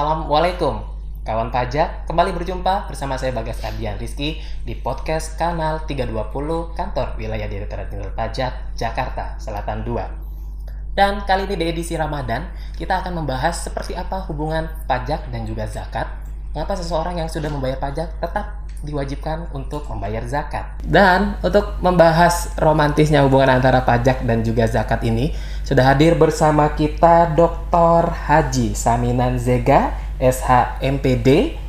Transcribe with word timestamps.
Assalamualaikum. 0.00 0.80
Kawan 1.28 1.52
pajak 1.52 2.08
Kembali 2.08 2.32
berjumpa 2.32 2.88
bersama 2.88 3.20
saya 3.20 3.36
Bagas 3.36 3.60
Ardian 3.60 4.00
Rizky 4.00 4.40
Di 4.64 4.72
podcast 4.80 5.36
kanal 5.36 5.84
320 5.84 6.72
Kantor 6.72 7.20
Wilayah 7.20 7.44
Direktorat 7.44 7.92
Jenderal 7.92 8.16
Pajak 8.16 8.72
Jakarta 8.72 9.36
Selatan 9.36 9.84
2 9.84 10.96
Dan 10.96 11.20
kali 11.28 11.44
ini 11.44 11.60
di 11.60 11.64
edisi 11.68 12.00
Ramadan 12.00 12.48
Kita 12.80 13.04
akan 13.04 13.20
membahas 13.20 13.60
seperti 13.60 13.92
apa 13.92 14.24
hubungan 14.24 14.72
pajak 14.88 15.28
dan 15.28 15.44
juga 15.44 15.68
zakat. 15.68 16.08
Mengapa 16.56 16.80
seseorang 16.80 17.20
yang 17.20 17.28
sudah 17.28 17.52
membayar 17.52 17.76
pajak 17.76 18.08
tetap 18.24 18.56
diwajibkan 18.80 19.52
untuk 19.52 19.84
membayar 19.88 20.24
zakat. 20.24 20.80
Dan 20.80 21.36
untuk 21.44 21.76
membahas 21.84 22.52
romantisnya 22.56 23.24
hubungan 23.24 23.60
antara 23.60 23.84
pajak 23.84 24.24
dan 24.24 24.40
juga 24.40 24.64
zakat 24.64 25.04
ini, 25.04 25.36
sudah 25.64 25.92
hadir 25.92 26.16
bersama 26.16 26.72
kita 26.72 27.32
Dr. 27.36 28.08
Haji 28.08 28.72
Saminan 28.72 29.36
Zega, 29.36 29.94
SHMPD, 30.16 31.60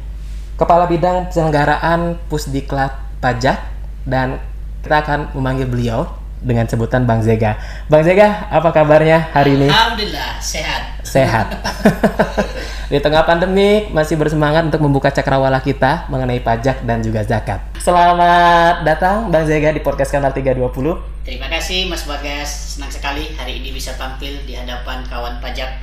Kepala 0.56 0.88
Bidang 0.88 1.32
Penyelenggaraan 1.32 2.20
Pusdiklat 2.32 2.96
Pajak, 3.20 3.60
dan 4.08 4.40
kita 4.82 5.04
akan 5.04 5.20
memanggil 5.38 5.68
beliau 5.70 6.10
dengan 6.42 6.66
sebutan 6.66 7.06
Bang 7.06 7.22
Zega. 7.22 7.62
Bang 7.86 8.02
Zega, 8.02 8.50
apa 8.50 8.74
kabarnya 8.74 9.30
hari 9.30 9.62
ini? 9.62 9.70
Alhamdulillah 9.70 10.42
sehat. 10.42 10.82
Sehat. 11.06 11.48
Di 12.92 13.00
tengah 13.00 13.24
pandemi 13.24 13.88
masih 13.96 14.20
bersemangat 14.20 14.68
untuk 14.68 14.84
membuka 14.84 15.08
cakrawala 15.08 15.64
kita 15.64 16.12
mengenai 16.12 16.44
pajak 16.44 16.84
dan 16.84 17.00
juga 17.00 17.24
zakat. 17.24 17.64
Selamat 17.80 18.84
datang 18.84 19.32
Bang 19.32 19.48
Zega 19.48 19.72
di 19.72 19.80
podcast 19.80 20.12
Kanal 20.12 20.36
320. 20.36 21.24
Terima 21.24 21.48
kasih 21.48 21.88
Mas 21.88 22.04
Bagas. 22.04 22.76
Senang 22.76 22.92
sekali 22.92 23.32
hari 23.40 23.64
ini 23.64 23.72
bisa 23.72 23.96
tampil 23.96 24.44
di 24.44 24.60
hadapan 24.60 25.08
kawan 25.08 25.40
pajak. 25.40 25.80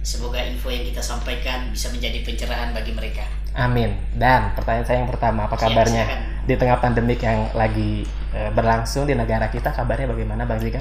Semoga 0.00 0.40
info 0.40 0.72
yang 0.72 0.88
kita 0.88 1.04
sampaikan 1.04 1.68
bisa 1.76 1.92
menjadi 1.92 2.24
pencerahan 2.24 2.72
bagi 2.72 2.96
mereka. 2.96 3.28
Amin. 3.52 3.92
Dan 4.16 4.56
pertanyaan 4.56 4.88
saya 4.88 5.04
yang 5.04 5.12
pertama, 5.12 5.44
apa 5.44 5.60
Siap, 5.60 5.68
kabarnya 5.68 6.04
silakan. 6.08 6.20
di 6.48 6.54
tengah 6.56 6.78
pandemik 6.80 7.20
yang 7.20 7.52
lagi 7.52 8.08
eh, 8.32 8.48
berlangsung 8.48 9.04
di 9.04 9.12
negara 9.12 9.52
kita? 9.52 9.76
Kabarnya 9.76 10.08
bagaimana 10.08 10.48
Bang 10.48 10.64
Zega? 10.64 10.80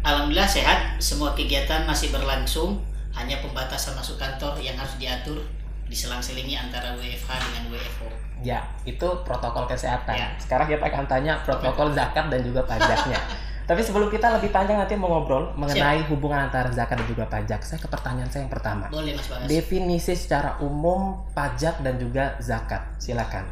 Alhamdulillah 0.00 0.48
sehat. 0.48 0.96
Semua 0.96 1.36
kegiatan 1.36 1.84
masih 1.84 2.08
berlangsung. 2.08 2.80
Hanya 3.14 3.42
pembatasan 3.42 3.98
masuk 3.98 4.16
kantor 4.16 4.58
yang 4.62 4.78
harus 4.78 4.94
diatur 4.96 5.42
diselang-selingi 5.90 6.54
antara 6.54 6.94
WFH 6.94 7.30
dengan 7.50 7.62
WFO. 7.74 8.08
Ya, 8.40 8.62
itu 8.86 9.08
protokol 9.26 9.66
kesehatan. 9.66 10.14
Ya. 10.16 10.28
Sekarang 10.38 10.70
kita 10.70 10.86
akan 10.86 11.04
tanya 11.10 11.42
protokol 11.42 11.92
zakat 11.92 12.30
dan 12.30 12.40
juga 12.40 12.62
pajaknya. 12.64 13.18
Tapi 13.70 13.86
sebelum 13.86 14.10
kita 14.10 14.34
lebih 14.34 14.50
panjang 14.50 14.82
nanti 14.82 14.98
mau 14.98 15.06
ngobrol 15.06 15.54
mengenai 15.54 16.02
hubungan 16.10 16.50
antara 16.50 16.74
zakat 16.74 16.98
dan 16.98 17.06
juga 17.06 17.30
pajak, 17.30 17.62
saya 17.62 17.78
ke 17.78 17.86
pertanyaan 17.86 18.26
saya 18.26 18.42
yang 18.42 18.50
pertama. 18.50 18.90
Boleh 18.90 19.14
Mas 19.14 19.30
Bagas. 19.30 19.46
Definisi 19.46 20.14
secara 20.18 20.58
umum 20.58 21.22
pajak 21.38 21.78
dan 21.78 21.94
juga 21.94 22.34
zakat. 22.42 22.82
Silakan. 22.98 23.46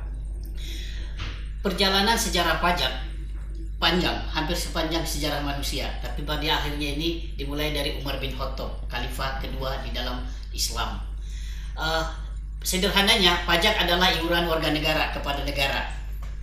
Perjalanan 1.63 2.19
sejarah 2.19 2.59
pajak 2.59 3.08
panjang, 3.79 4.19
hampir 4.29 4.59
sepanjang 4.59 5.07
sejarah 5.07 5.41
manusia. 5.41 5.87
Tapi 6.03 6.27
pada 6.27 6.63
akhirnya 6.63 6.99
ini 6.99 7.33
dimulai 7.39 7.71
dari 7.71 7.95
Umar 7.99 8.19
bin 8.19 8.35
Khattab, 8.35 8.87
khalifah 8.91 9.39
kedua 9.39 9.79
di 9.87 9.95
dalam 9.95 10.27
Islam. 10.51 10.99
Eh, 11.79 12.05
sederhananya, 12.67 13.47
pajak 13.47 13.79
adalah 13.79 14.11
iuran 14.11 14.51
warga 14.51 14.75
negara 14.75 15.15
kepada 15.15 15.47
negara 15.47 15.87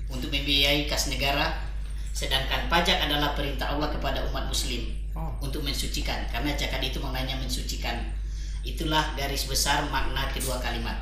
untuk 0.08 0.32
membiayai 0.32 0.88
kas 0.88 1.12
negara, 1.12 1.52
sedangkan 2.16 2.72
pajak 2.72 3.04
adalah 3.04 3.36
perintah 3.36 3.76
Allah 3.76 3.92
kepada 3.92 4.24
umat 4.32 4.48
Muslim 4.48 4.96
Oh. 5.16 5.32
untuk 5.40 5.64
mensucikan, 5.64 6.28
karena 6.28 6.52
zakat 6.60 6.84
itu 6.84 7.00
maknanya 7.00 7.40
mensucikan. 7.40 7.96
Itulah 8.68 9.16
garis 9.16 9.48
besar 9.48 9.88
makna 9.88 10.28
kedua 10.28 10.60
kalimat. 10.60 11.00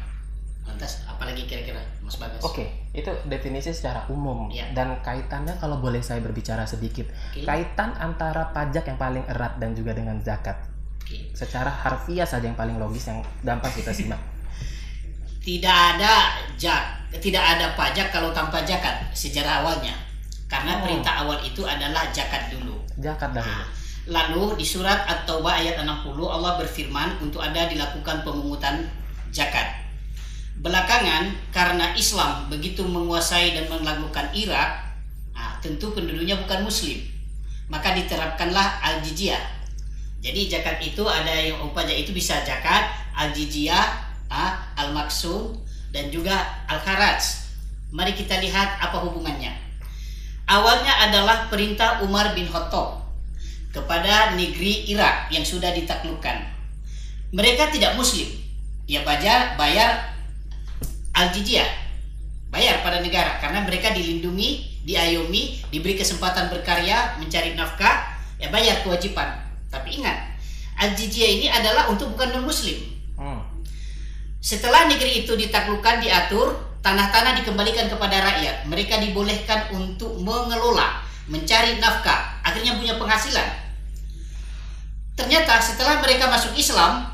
Lantas, 0.64 1.04
apalagi 1.04 1.44
kira-kira, 1.44 1.78
Mas 2.00 2.16
Bagas? 2.16 2.40
Oke, 2.40 2.64
itu 2.92 3.12
definisi 3.26 3.70
secara 3.70 4.08
umum 4.08 4.48
Ya. 4.48 4.64
dan 4.72 4.96
kaitannya 5.00 5.52
kalau 5.58 5.78
boleh 5.78 6.00
saya 6.00 6.20
berbicara 6.20 6.64
sedikit, 6.64 7.04
Oke. 7.30 7.44
kaitan 7.44 7.92
antara 7.94 8.48
pajak 8.50 8.86
yang 8.86 8.96
paling 8.96 9.24
erat 9.28 9.58
dan 9.58 9.72
juga 9.72 9.92
dengan 9.92 10.16
zakat. 10.18 10.56
Oke. 10.98 11.30
Secara 11.34 11.68
harfiah 11.68 12.24
saja 12.24 12.46
yang 12.46 12.56
paling 12.56 12.78
logis 12.78 13.04
yang 13.06 13.20
gampang 13.42 13.72
kita 13.72 13.92
simak. 13.96 14.20
tidak 15.40 15.68
ada 15.92 16.32
jak 16.56 16.80
tidak 17.20 17.44
ada 17.44 17.76
pajak 17.76 18.08
kalau 18.10 18.32
tanpa 18.32 18.64
zakat 18.64 18.96
sejarah 19.12 19.60
awalnya 19.60 19.92
karena 20.48 20.80
Oh. 20.80 20.88
perintah 20.88 21.20
awal 21.20 21.36
itu 21.44 21.68
adalah 21.68 22.08
zakat 22.10 22.48
dulu 22.48 22.80
Zakat 22.96 23.36
dahulu. 23.36 23.52
Nah, 23.52 23.68
lalu 24.08 24.56
di 24.56 24.64
surat 24.64 25.04
At-Taubah 25.04 25.60
ayat 25.60 25.76
60 25.76 26.16
Allah 26.24 26.56
berfirman 26.56 27.20
untuk 27.20 27.44
ada 27.44 27.68
dilakukan 27.68 28.24
pemungutan 28.24 28.88
zakat 29.36 29.83
belakangan 30.60 31.34
karena 31.50 31.96
Islam 31.98 32.52
begitu 32.52 32.86
menguasai 32.86 33.58
dan 33.58 33.66
melakukan 33.72 34.30
Irak 34.36 34.94
nah, 35.34 35.58
tentu 35.64 35.94
penduduknya 35.96 36.38
bukan 36.44 36.68
muslim 36.68 37.00
maka 37.72 37.96
diterapkanlah 37.96 38.84
al-jizyah 38.84 39.64
jadi 40.24 40.48
zakat 40.48 40.80
itu 40.80 41.04
ada 41.04 41.36
yang 41.36 41.60
pajak 41.76 42.00
itu 42.00 42.16
bisa 42.16 42.40
zakat, 42.48 42.88
al-jizyah, 43.12 43.92
ah, 44.32 44.56
al-maksum 44.80 45.60
dan 45.92 46.08
juga 46.08 46.64
al-kharaj. 46.72 47.44
Mari 47.92 48.16
kita 48.16 48.40
lihat 48.40 48.80
apa 48.80 49.04
hubungannya. 49.04 49.52
Awalnya 50.48 51.12
adalah 51.12 51.52
perintah 51.52 52.00
Umar 52.08 52.32
bin 52.32 52.48
Khattab 52.48 53.04
kepada 53.76 54.32
negeri 54.40 54.88
Irak 54.88 55.28
yang 55.28 55.44
sudah 55.44 55.76
ditaklukkan. 55.76 56.40
Mereka 57.36 57.76
tidak 57.76 58.00
muslim. 58.00 58.32
Ya 58.88 59.04
bayar 59.04 59.60
bayar 59.60 60.13
al-jizyah. 61.14 61.70
Bayar 62.54 62.86
pada 62.86 63.02
negara 63.02 63.42
karena 63.42 63.66
mereka 63.66 63.90
dilindungi, 63.98 64.84
diayomi, 64.86 65.66
diberi 65.74 65.98
kesempatan 65.98 66.54
berkarya, 66.54 67.18
mencari 67.18 67.58
nafkah, 67.58 68.14
ya 68.38 68.54
bayar 68.54 68.86
kewajiban. 68.86 69.42
Tapi 69.74 69.98
ingat, 70.02 70.38
al-jizyah 70.78 71.30
ini 71.42 71.48
adalah 71.50 71.90
untuk 71.90 72.14
bukan 72.14 72.30
non 72.30 72.46
muslim. 72.46 72.78
Hmm. 73.18 73.42
Setelah 74.38 74.86
negeri 74.86 75.26
itu 75.26 75.34
ditaklukkan 75.34 76.04
diatur, 76.04 76.54
tanah-tanah 76.84 77.42
dikembalikan 77.42 77.90
kepada 77.90 78.22
rakyat. 78.22 78.68
Mereka 78.70 79.02
dibolehkan 79.02 79.74
untuk 79.74 80.20
mengelola, 80.20 81.02
mencari 81.32 81.80
nafkah, 81.80 82.44
akhirnya 82.44 82.78
punya 82.78 83.00
penghasilan. 83.02 83.50
Ternyata 85.18 85.58
setelah 85.64 86.04
mereka 86.04 86.28
masuk 86.28 86.54
Islam, 86.60 87.08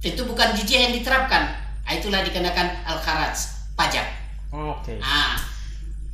itu 0.00 0.24
bukan 0.24 0.56
jizyah 0.56 0.88
yang 0.88 0.94
diterapkan. 0.96 1.69
Ah, 1.90 1.98
Itulah 1.98 2.22
dikenakan 2.22 2.86
al-kharaj, 2.86 3.34
pajak. 3.74 4.06
Oke. 4.54 4.94
Nah, 5.02 5.34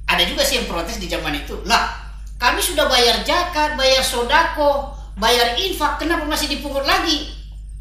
ada 0.09 0.25
juga 0.25 0.41
sih 0.41 0.57
yang 0.57 0.65
protes 0.65 0.97
di 0.97 1.05
zaman 1.05 1.37
itu. 1.37 1.53
Lah, 1.69 1.93
kami 2.41 2.65
sudah 2.65 2.89
bayar 2.89 3.21
zakat, 3.21 3.77
bayar 3.77 4.01
sodako, 4.01 4.89
bayar 5.17 5.53
infak, 5.53 6.01
kenapa 6.01 6.25
masih 6.25 6.49
dipungut 6.49 6.89
lagi? 6.89 7.29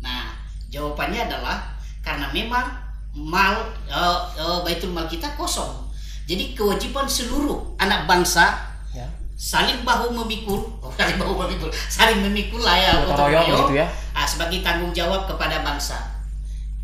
Nah, 0.03 0.35
jawabannya 0.67 1.23
adalah 1.23 1.71
karena 2.03 2.27
memang 2.31 2.67
mal 3.15 3.63
eh, 3.87 4.19
eh, 4.35 4.59
baitul 4.61 4.91
mal 4.91 5.07
kita 5.07 5.31
kosong. 5.39 5.87
Jadi 6.27 6.51
kewajiban 6.51 7.07
seluruh 7.07 7.79
anak 7.79 8.03
bangsa 8.05 8.75
Ya. 8.91 9.03
saling 9.35 9.83
bahu 9.83 10.15
memikul, 10.15 10.63
oh, 10.79 10.87
saling 10.95 11.19
bahu 11.19 11.35
memikul, 11.35 11.67
saling 11.91 12.23
memikul 12.23 12.63
lah 12.63 12.79
ya, 12.79 12.91
royong, 13.03 13.67
gitu 13.67 13.75
ya. 13.75 13.87
ah, 14.11 14.23
sebagai 14.23 14.63
tanggung 14.63 14.95
jawab 14.95 15.27
kepada 15.27 15.59
bangsa. 15.59 15.99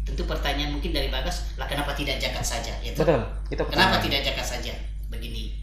Tentu 0.01 0.25
pertanyaan 0.25 0.73
mungkin 0.73 0.91
dari 0.91 1.13
Bagas, 1.13 1.53
lah 1.55 1.69
kenapa 1.69 1.93
tidak 1.93 2.17
zakat 2.17 2.41
saja? 2.41 2.73
Toh? 2.97 3.05
Betul. 3.05 3.21
Itu 3.53 3.63
Kenapa 3.69 4.01
pertanyaan. 4.01 4.03
tidak 4.05 4.19
zakat 4.25 4.45
saja? 4.45 4.73
Begini, 5.13 5.53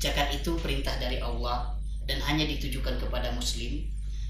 zakat 0.00 0.32
itu 0.32 0.56
perintah 0.56 0.96
dari 0.96 1.20
Allah 1.20 1.76
dan 2.08 2.22
hanya 2.24 2.48
ditujukan 2.48 2.96
kepada 3.02 3.34
Muslim 3.36 3.84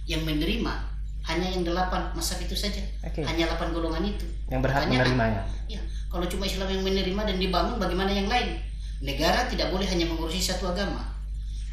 yang 0.07 0.23
menerima 0.27 0.97
hanya 1.27 1.51
yang 1.51 1.67
delapan 1.67 2.07
masak 2.15 2.47
itu 2.47 2.55
saja, 2.55 2.79
Oke. 3.03 3.19
hanya 3.27 3.51
delapan 3.51 3.75
golongan 3.75 4.07
itu. 4.07 4.27
Yang 4.47 4.61
berhak 4.63 4.87
Makanya, 4.87 4.99
menerimanya. 5.03 5.43
Ya, 5.67 5.83
kalau 6.07 6.23
cuma 6.31 6.47
Islam 6.47 6.71
yang 6.71 6.87
menerima 6.87 7.23
dan 7.27 7.37
dibangun, 7.43 7.77
bagaimana 7.83 8.15
yang 8.15 8.31
lain? 8.31 8.63
Negara 9.03 9.51
tidak 9.51 9.75
boleh 9.75 9.85
hanya 9.91 10.07
mengurusi 10.07 10.39
satu 10.39 10.71
agama, 10.71 11.03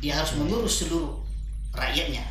dia 0.01 0.17
harus 0.17 0.33
mengurus 0.41 0.81
seluruh 0.83 1.21
rakyatnya. 1.69 2.25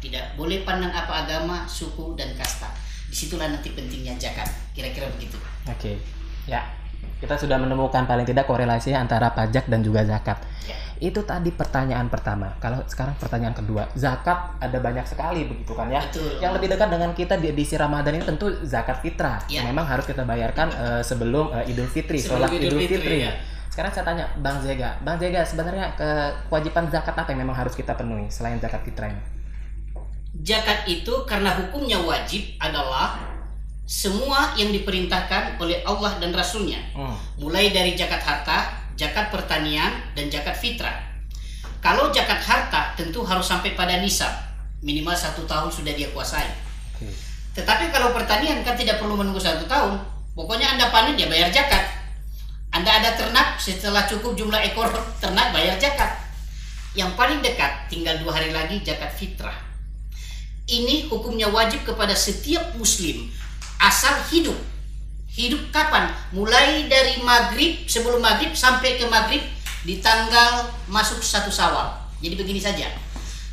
Tidak 0.00 0.38
boleh 0.38 0.62
pandang 0.62 0.94
apa 0.94 1.26
agama, 1.26 1.66
suku 1.66 2.14
dan 2.14 2.32
kasta. 2.38 2.70
Di 3.10 3.16
situlah 3.26 3.50
nanti 3.50 3.74
pentingnya 3.74 4.14
zakat. 4.16 4.46
Kira-kira 4.70 5.10
begitu. 5.18 5.36
Oke. 5.66 5.98
Ya. 6.46 6.62
Kita 7.20 7.36
sudah 7.36 7.60
menemukan 7.60 8.08
paling 8.08 8.24
tidak 8.24 8.48
korelasi 8.48 8.96
antara 8.96 9.34
pajak 9.36 9.68
dan 9.68 9.84
juga 9.84 10.06
zakat. 10.06 10.40
Ya. 10.64 10.78
Itu 11.00 11.20
tadi 11.24 11.52
pertanyaan 11.52 12.08
pertama. 12.08 12.56
Kalau 12.60 12.80
sekarang 12.88 13.12
pertanyaan 13.20 13.52
kedua, 13.52 13.88
zakat 13.92 14.56
ada 14.56 14.78
banyak 14.80 15.04
sekali 15.04 15.44
begitu 15.48 15.72
kan 15.76 15.88
ya? 15.92 16.00
Betul. 16.06 16.40
Yang 16.40 16.52
lebih 16.60 16.68
dekat 16.76 16.88
dengan 16.92 17.10
kita 17.12 17.34
di 17.36 17.46
edisi 17.52 17.74
Ramadan 17.76 18.16
ini 18.16 18.24
tentu 18.24 18.48
zakat 18.64 19.04
fitrah. 19.04 19.40
Ya. 19.52 19.60
Yang 19.60 19.74
memang 19.74 19.84
harus 19.88 20.04
kita 20.08 20.24
bayarkan 20.24 20.68
eh, 20.72 21.02
sebelum 21.04 21.52
eh, 21.60 21.72
Idul 21.72 21.88
Fitri, 21.88 22.20
Sebelum 22.20 22.46
sholat 22.46 22.50
Idul 22.56 22.72
Idul, 22.72 22.80
Fitri, 22.86 22.96
Fitri. 23.00 23.18
ya. 23.28 23.32
Sekarang 23.70 23.92
saya 23.96 24.04
tanya 24.04 24.24
Bang 24.40 24.58
Zega, 24.60 24.96
Bang 25.00 25.16
Zega 25.16 25.40
sebenarnya 25.44 25.94
ke 25.96 26.08
kewajiban 26.52 26.88
zakat 26.92 27.16
apa 27.16 27.28
yang 27.32 27.48
memang 27.48 27.56
harus 27.56 27.72
kita 27.72 27.96
penuhi 27.96 28.28
selain 28.28 28.60
zakat 28.60 28.82
fitrah 28.84 29.08
ini? 29.08 29.39
Zakat 30.40 30.88
itu 30.88 31.12
karena 31.28 31.52
hukumnya 31.52 32.00
wajib 32.00 32.56
adalah 32.56 33.20
semua 33.84 34.54
yang 34.54 34.70
diperintahkan 34.70 35.58
oleh 35.58 35.82
Allah 35.82 36.16
dan 36.22 36.30
Rasulnya 36.30 36.78
Hmm. 36.94 37.18
mulai 37.36 37.74
dari 37.74 37.98
zakat 37.98 38.22
harta, 38.22 38.70
zakat 38.94 39.34
pertanian, 39.34 39.90
dan 40.14 40.30
zakat 40.30 40.54
fitrah. 40.54 40.94
Kalau 41.82 42.12
zakat 42.14 42.38
harta 42.38 42.94
tentu 42.94 43.24
harus 43.26 43.44
sampai 43.44 43.74
pada 43.74 43.98
nisab, 43.98 44.30
minimal 44.80 45.16
satu 45.16 45.42
tahun 45.44 45.68
sudah 45.72 45.92
dia 45.92 46.08
kuasai. 46.14 46.46
Tetapi 47.50 47.90
kalau 47.90 48.14
pertanian 48.14 48.62
kan 48.62 48.78
tidak 48.78 49.02
perlu 49.02 49.18
menunggu 49.18 49.42
satu 49.42 49.66
tahun, 49.66 49.98
pokoknya 50.38 50.78
anda 50.78 50.88
panen 50.94 51.18
ya 51.18 51.26
bayar 51.26 51.50
zakat. 51.50 51.82
Anda 52.70 53.02
ada 53.02 53.18
ternak, 53.18 53.58
setelah 53.58 54.06
cukup 54.06 54.38
jumlah 54.38 54.62
ekor 54.62 54.86
ternak 55.22 55.50
bayar 55.50 55.74
zakat. 55.82 56.14
Yang 56.94 57.10
paling 57.18 57.42
dekat 57.42 57.90
tinggal 57.90 58.14
dua 58.22 58.38
hari 58.38 58.54
lagi 58.54 58.78
zakat 58.86 59.10
fitrah. 59.18 59.69
Ini 60.70 61.10
hukumnya 61.10 61.50
wajib 61.50 61.82
kepada 61.82 62.14
setiap 62.14 62.78
muslim 62.78 63.26
asal 63.82 64.14
hidup. 64.30 64.54
Hidup 65.26 65.74
kapan? 65.74 66.14
Mulai 66.30 66.86
dari 66.86 67.18
maghrib 67.26 67.86
sebelum 67.90 68.22
maghrib 68.22 68.54
sampai 68.54 68.98
ke 68.98 69.06
maghrib 69.10 69.42
di 69.82 69.98
tanggal 69.98 70.70
masuk 70.86 71.18
satu 71.18 71.50
sawal. 71.50 71.90
Jadi 72.22 72.38
begini 72.38 72.62
saja. 72.62 72.86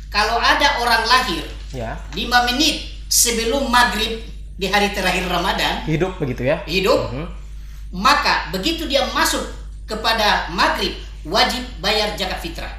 Kalau 0.08 0.38
ada 0.38 0.78
orang 0.80 1.04
lahir 1.04 1.42
Ya. 1.68 2.00
5 2.16 2.48
menit 2.48 2.80
sebelum 3.12 3.68
maghrib 3.68 4.24
di 4.56 4.66
hari 4.72 4.88
terakhir 4.96 5.28
Ramadan 5.28 5.84
Hidup 5.84 6.16
begitu 6.16 6.48
ya. 6.48 6.64
hidup 6.64 7.12
Mhm. 7.12 7.28
maka 7.92 8.48
begitu 8.48 8.88
dia 8.88 9.04
masuk 9.12 9.44
kepada 9.84 10.48
maghrib 10.48 10.96
wajib 11.28 11.60
bayar 11.84 12.16
zakat 12.16 12.40
fitrah 12.40 12.72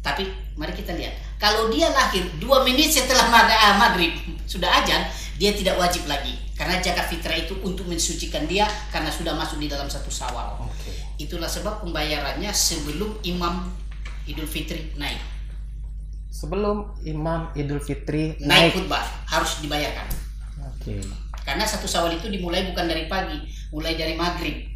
tapi 0.00 0.32
mari 0.56 0.72
kita 0.72 0.96
lihat 0.96 1.12
kalau 1.40 1.72
dia 1.72 1.88
lahir 1.90 2.22
2 2.38 2.68
menit 2.68 2.92
setelah 2.92 3.26
ah, 3.32 3.74
maghrib 3.80 4.12
sudah 4.44 4.68
ajan 4.84 5.08
dia 5.40 5.56
tidak 5.56 5.80
wajib 5.80 6.04
lagi 6.04 6.36
karena 6.54 6.76
zakat 6.84 7.08
fitrah 7.08 7.40
itu 7.40 7.56
untuk 7.64 7.88
mensucikan 7.88 8.44
dia 8.44 8.68
karena 8.92 9.08
sudah 9.08 9.32
masuk 9.32 9.56
di 9.56 9.66
dalam 9.66 9.88
satu 9.88 10.12
sawal 10.12 10.60
Oke. 10.60 10.92
itulah 11.16 11.48
sebab 11.48 11.80
pembayarannya 11.80 12.52
sebelum 12.52 13.16
imam 13.24 13.72
Idul 14.28 14.46
Fitri 14.46 14.92
naik 15.00 15.18
Sebelum 16.30 16.94
Imam 17.02 17.50
Idul 17.58 17.82
Fitri 17.82 18.38
naik 18.38 18.70
naik. 18.70 18.72
khutbah 18.76 19.02
harus 19.26 19.58
dibayarkan 19.64 20.06
Oke. 20.80 21.02
Karena 21.44 21.64
satu 21.64 21.88
sawal 21.88 22.16
itu 22.16 22.28
dimulai 22.28 22.68
bukan 22.68 22.88
dari 22.88 23.04
pagi, 23.04 23.36
mulai 23.72 23.96
dari 23.96 24.16
maghrib. 24.16 24.70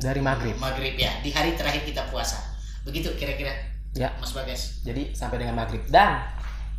Dari 0.00 0.20
maghrib. 0.20 0.56
Maghrib 0.56 0.96
ya, 0.96 1.12
di 1.20 1.28
hari 1.32 1.56
terakhir 1.56 1.84
kita 1.84 2.08
puasa. 2.08 2.40
Begitu 2.88 3.12
kira-kira, 3.20 3.52
Ya. 3.92 4.08
Mas 4.20 4.32
Bagas. 4.32 4.80
Jadi 4.84 5.12
sampai 5.12 5.40
dengan 5.40 5.56
maghrib. 5.56 5.84
Dan 5.88 6.20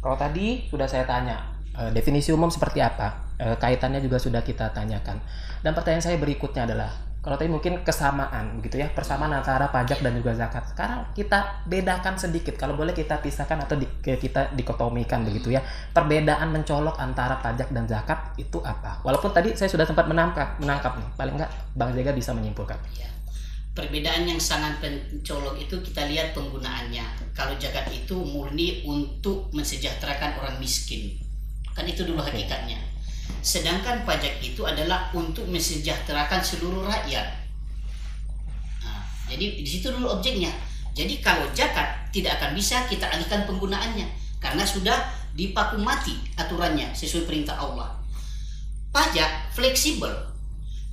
kalau 0.02 0.18
tadi 0.18 0.66
sudah 0.68 0.90
saya 0.90 1.06
tanya 1.06 1.40
eh, 1.78 1.90
definisi 1.94 2.34
umum 2.34 2.50
seperti 2.50 2.82
apa, 2.82 3.24
Eh, 3.34 3.58
kaitannya 3.58 3.98
juga 3.98 4.22
sudah 4.22 4.46
kita 4.46 4.70
tanyakan. 4.72 5.18
Dan 5.66 5.74
pertanyaan 5.74 6.06
saya 6.06 6.22
berikutnya 6.22 6.70
adalah 6.70 6.86
kalau 7.20 7.34
tadi 7.40 7.50
mungkin 7.50 7.82
kesamaan 7.82 8.60
begitu 8.60 8.84
ya, 8.84 8.88
persamaan 8.92 9.32
antara 9.32 9.68
pajak 9.74 10.00
dan 10.06 10.14
juga 10.16 10.36
zakat. 10.38 10.64
Sekarang 10.70 11.08
kita 11.18 11.66
bedakan 11.66 12.14
sedikit. 12.16 12.54
Kalau 12.60 12.78
boleh 12.78 12.94
kita 12.94 13.20
pisahkan 13.20 13.58
atau 13.64 13.80
di- 13.80 13.90
kita 14.04 14.54
dikotomikan 14.54 15.26
begitu 15.26 15.50
ya. 15.50 15.64
Perbedaan 15.96 16.52
mencolok 16.54 17.00
antara 17.00 17.40
pajak 17.42 17.74
dan 17.74 17.84
zakat 17.90 18.38
itu 18.38 18.62
apa? 18.62 19.02
Walaupun 19.02 19.34
tadi 19.34 19.58
saya 19.58 19.72
sudah 19.72 19.88
sempat 19.88 20.06
menangkap, 20.06 20.62
menangkap 20.62 20.96
nih. 21.00 21.08
Paling 21.18 21.36
enggak 21.42 21.52
Bang 21.74 21.92
Jaga 21.98 22.12
bisa 22.14 22.32
menyimpulkan. 22.38 22.78
Ya. 22.96 23.10
Perbedaan 23.74 24.30
yang 24.30 24.38
sangat 24.38 24.78
pencolok 24.78 25.58
itu 25.58 25.82
kita 25.82 26.06
lihat 26.06 26.38
penggunaannya. 26.38 27.34
Kalau 27.34 27.58
zakat 27.58 27.90
itu 27.90 28.14
murni 28.22 28.86
untuk 28.86 29.50
mensejahterakan 29.50 30.38
orang 30.38 30.62
miskin. 30.62 31.18
Kan 31.74 31.90
itu 31.90 32.06
dulu 32.06 32.22
hakikatnya. 32.22 32.78
Sedangkan 33.42 34.06
pajak 34.06 34.38
itu 34.46 34.62
adalah 34.62 35.10
untuk 35.18 35.50
mensejahterakan 35.50 36.46
seluruh 36.46 36.86
rakyat. 36.86 37.34
Nah, 38.86 39.02
jadi 39.26 39.58
di 39.58 39.66
situ 39.66 39.90
dulu 39.90 40.22
objeknya. 40.22 40.54
Jadi 40.94 41.26
kalau 41.26 41.50
zakat 41.58 42.14
tidak 42.14 42.38
akan 42.38 42.54
bisa 42.54 42.86
kita 42.86 43.10
alihkan 43.10 43.50
penggunaannya 43.50 44.06
karena 44.38 44.62
sudah 44.62 45.02
dipaku 45.34 45.82
mati 45.82 46.14
aturannya 46.38 46.94
sesuai 46.94 47.26
perintah 47.26 47.58
Allah. 47.58 47.90
Pajak 48.94 49.50
fleksibel, 49.58 50.14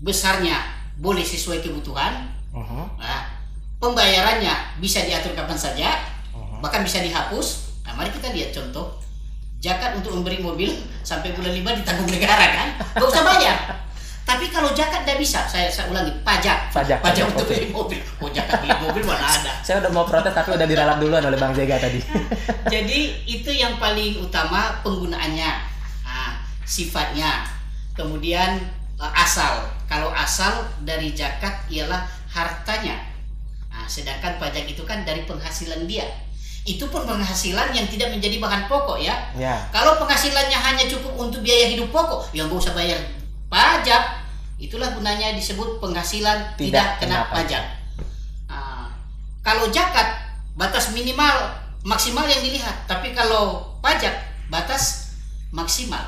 besarnya 0.01 0.80
boleh 1.01 1.25
sesuai 1.25 1.65
kebutuhan, 1.65 2.29
Mhm, 2.51 2.99
Nah, 2.99 3.31
pembayarannya 3.79 4.83
bisa 4.83 5.07
diatur 5.07 5.39
kapan 5.39 5.55
saja, 5.55 6.03
mhm. 6.35 6.59
bahkan 6.59 6.83
bisa 6.83 6.99
dihapus. 6.99 7.79
Nah, 7.87 7.95
mari 7.95 8.11
kita 8.11 8.35
lihat 8.35 8.51
contoh. 8.51 8.99
Zakat 9.61 9.93
untuk 9.95 10.17
memberi 10.17 10.41
mobil 10.41 10.73
sampai 11.05 11.37
bulan 11.37 11.53
5 11.53 11.79
ditanggung 11.79 12.09
negara 12.11 12.47
kan? 12.49 12.69
Gak 12.97 13.07
usah 13.07 13.23
bayar. 13.23 13.59
Tapi 14.25 14.49
kalau 14.49 14.73
zakat 14.73 15.05
tidak 15.05 15.21
bisa, 15.21 15.45
saya, 15.45 15.69
saya 15.69 15.91
ulangi, 15.93 16.11
pajak. 16.25 16.71
Pajak, 16.73 16.99
Pajak 17.03 17.29
pajak, 17.29 17.35
untuk 17.35 17.47
beli 17.51 17.69
mobil. 17.69 18.01
Oh, 18.25 18.31
zakat 18.33 18.63
beli 18.65 18.73
mobil 18.81 19.03
mana 19.05 19.27
ada. 19.27 19.53
Saya 19.61 19.85
udah 19.85 19.91
mau 19.93 20.07
protes 20.09 20.33
tapi 20.33 20.55
udah 20.57 20.65
diralat 20.65 20.97
duluan 20.97 21.21
oleh 21.21 21.37
Bang 21.37 21.53
Jaga 21.53 21.77
tadi. 21.77 22.01
Jadi 22.73 22.99
itu 23.29 23.51
yang 23.53 23.77
paling 23.77 24.19
utama 24.19 24.81
penggunaannya, 24.81 25.51
Nah, 26.03 26.41
sifatnya, 26.65 27.47
kemudian 27.95 28.59
asal. 29.09 29.65
Kalau 29.89 30.13
asal 30.13 30.69
dari 30.85 31.17
zakat 31.17 31.65
ialah 31.73 32.05
hartanya. 32.31 33.01
Nah, 33.71 33.87
sedangkan 33.89 34.37
pajak 34.37 34.69
itu 34.69 34.85
kan 34.85 35.03
dari 35.09 35.25
penghasilan 35.25 35.89
dia. 35.89 36.05
Itu 36.69 36.93
pun 36.93 37.09
penghasilan 37.09 37.73
yang 37.73 37.89
tidak 37.89 38.13
menjadi 38.13 38.37
bahan 38.37 38.69
pokok 38.69 39.01
ya. 39.01 39.17
Ya. 39.35 39.57
Kalau 39.73 39.97
penghasilannya 39.97 40.55
hanya 40.55 40.85
cukup 40.85 41.17
untuk 41.17 41.41
biaya 41.41 41.73
hidup 41.73 41.89
pokok, 41.89 42.29
ya 42.37 42.45
nggak 42.45 42.61
usah 42.61 42.77
bayar 42.77 43.01
pajak. 43.49 44.21
Itulah 44.61 44.93
gunanya 44.93 45.33
disebut 45.33 45.81
penghasilan 45.81 46.61
Tidak 46.61 46.69
tidak, 46.69 47.01
kena 47.01 47.25
kena 47.25 47.33
pajak. 47.33 47.65
Ah, 48.45 48.93
kalau 49.41 49.73
zakat 49.73 50.37
batas 50.53 50.93
minimal 50.93 51.57
maksimal 51.81 52.29
yang 52.29 52.45
dilihat, 52.45 52.85
tapi 52.85 53.17
kalau 53.17 53.73
pajak 53.81 54.13
batas 54.53 55.17
maksimal 55.49 56.05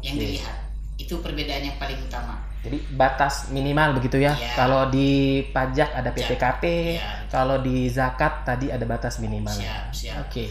yang 0.00 0.16
dilihat. 0.16 0.61
Itu 0.96 1.18
perbedaan 1.18 1.62
yang 1.62 1.76
paling 1.76 1.98
utama. 1.98 2.38
Jadi 2.62 2.78
batas 2.94 3.50
minimal 3.50 3.98
begitu 3.98 4.16
ya. 4.16 4.32
Ya. 4.32 4.54
Kalau 4.54 4.86
di 4.86 5.42
pajak 5.50 5.90
ada 5.92 6.10
PPKP, 6.10 6.62
Ya. 6.94 7.26
kalau 7.26 7.58
di 7.58 7.90
zakat 7.90 8.46
tadi 8.46 8.70
ada 8.70 8.86
batas 8.86 9.18
minimal. 9.18 9.50
Siap, 9.50 9.90
siap. 9.90 10.16
Oke. 10.22 10.46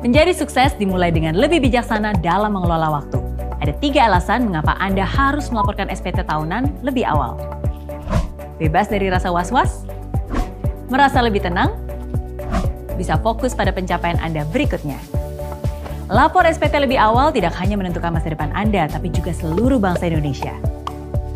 Menjadi 0.04 0.36
sukses 0.36 0.76
dimulai 0.76 1.16
dengan 1.16 1.32
lebih 1.32 1.64
bijaksana 1.64 2.20
dalam 2.20 2.60
mengelola 2.60 3.00
waktu. 3.00 3.24
Ada 3.64 3.72
tiga 3.80 4.12
alasan 4.12 4.52
mengapa 4.52 4.76
Anda 4.76 5.08
harus 5.08 5.48
melaporkan 5.48 5.88
SPT 5.88 6.28
tahunan 6.28 6.84
lebih 6.84 7.08
awal. 7.08 7.40
Bebas 8.60 8.92
dari 8.92 9.08
rasa 9.08 9.32
was-was, 9.32 9.88
merasa 10.92 11.24
lebih 11.24 11.48
tenang, 11.48 11.72
bisa 13.00 13.16
fokus 13.16 13.56
pada 13.56 13.72
pencapaian 13.72 14.20
Anda 14.20 14.44
berikutnya. 14.52 15.00
Lapor 16.12 16.44
SPT 16.52 16.84
lebih 16.84 17.00
awal 17.00 17.32
tidak 17.32 17.56
hanya 17.64 17.80
menentukan 17.80 18.12
masa 18.12 18.28
depan 18.28 18.52
Anda, 18.52 18.92
tapi 18.92 19.08
juga 19.08 19.32
seluruh 19.32 19.80
bangsa 19.80 20.12
Indonesia. 20.12 20.52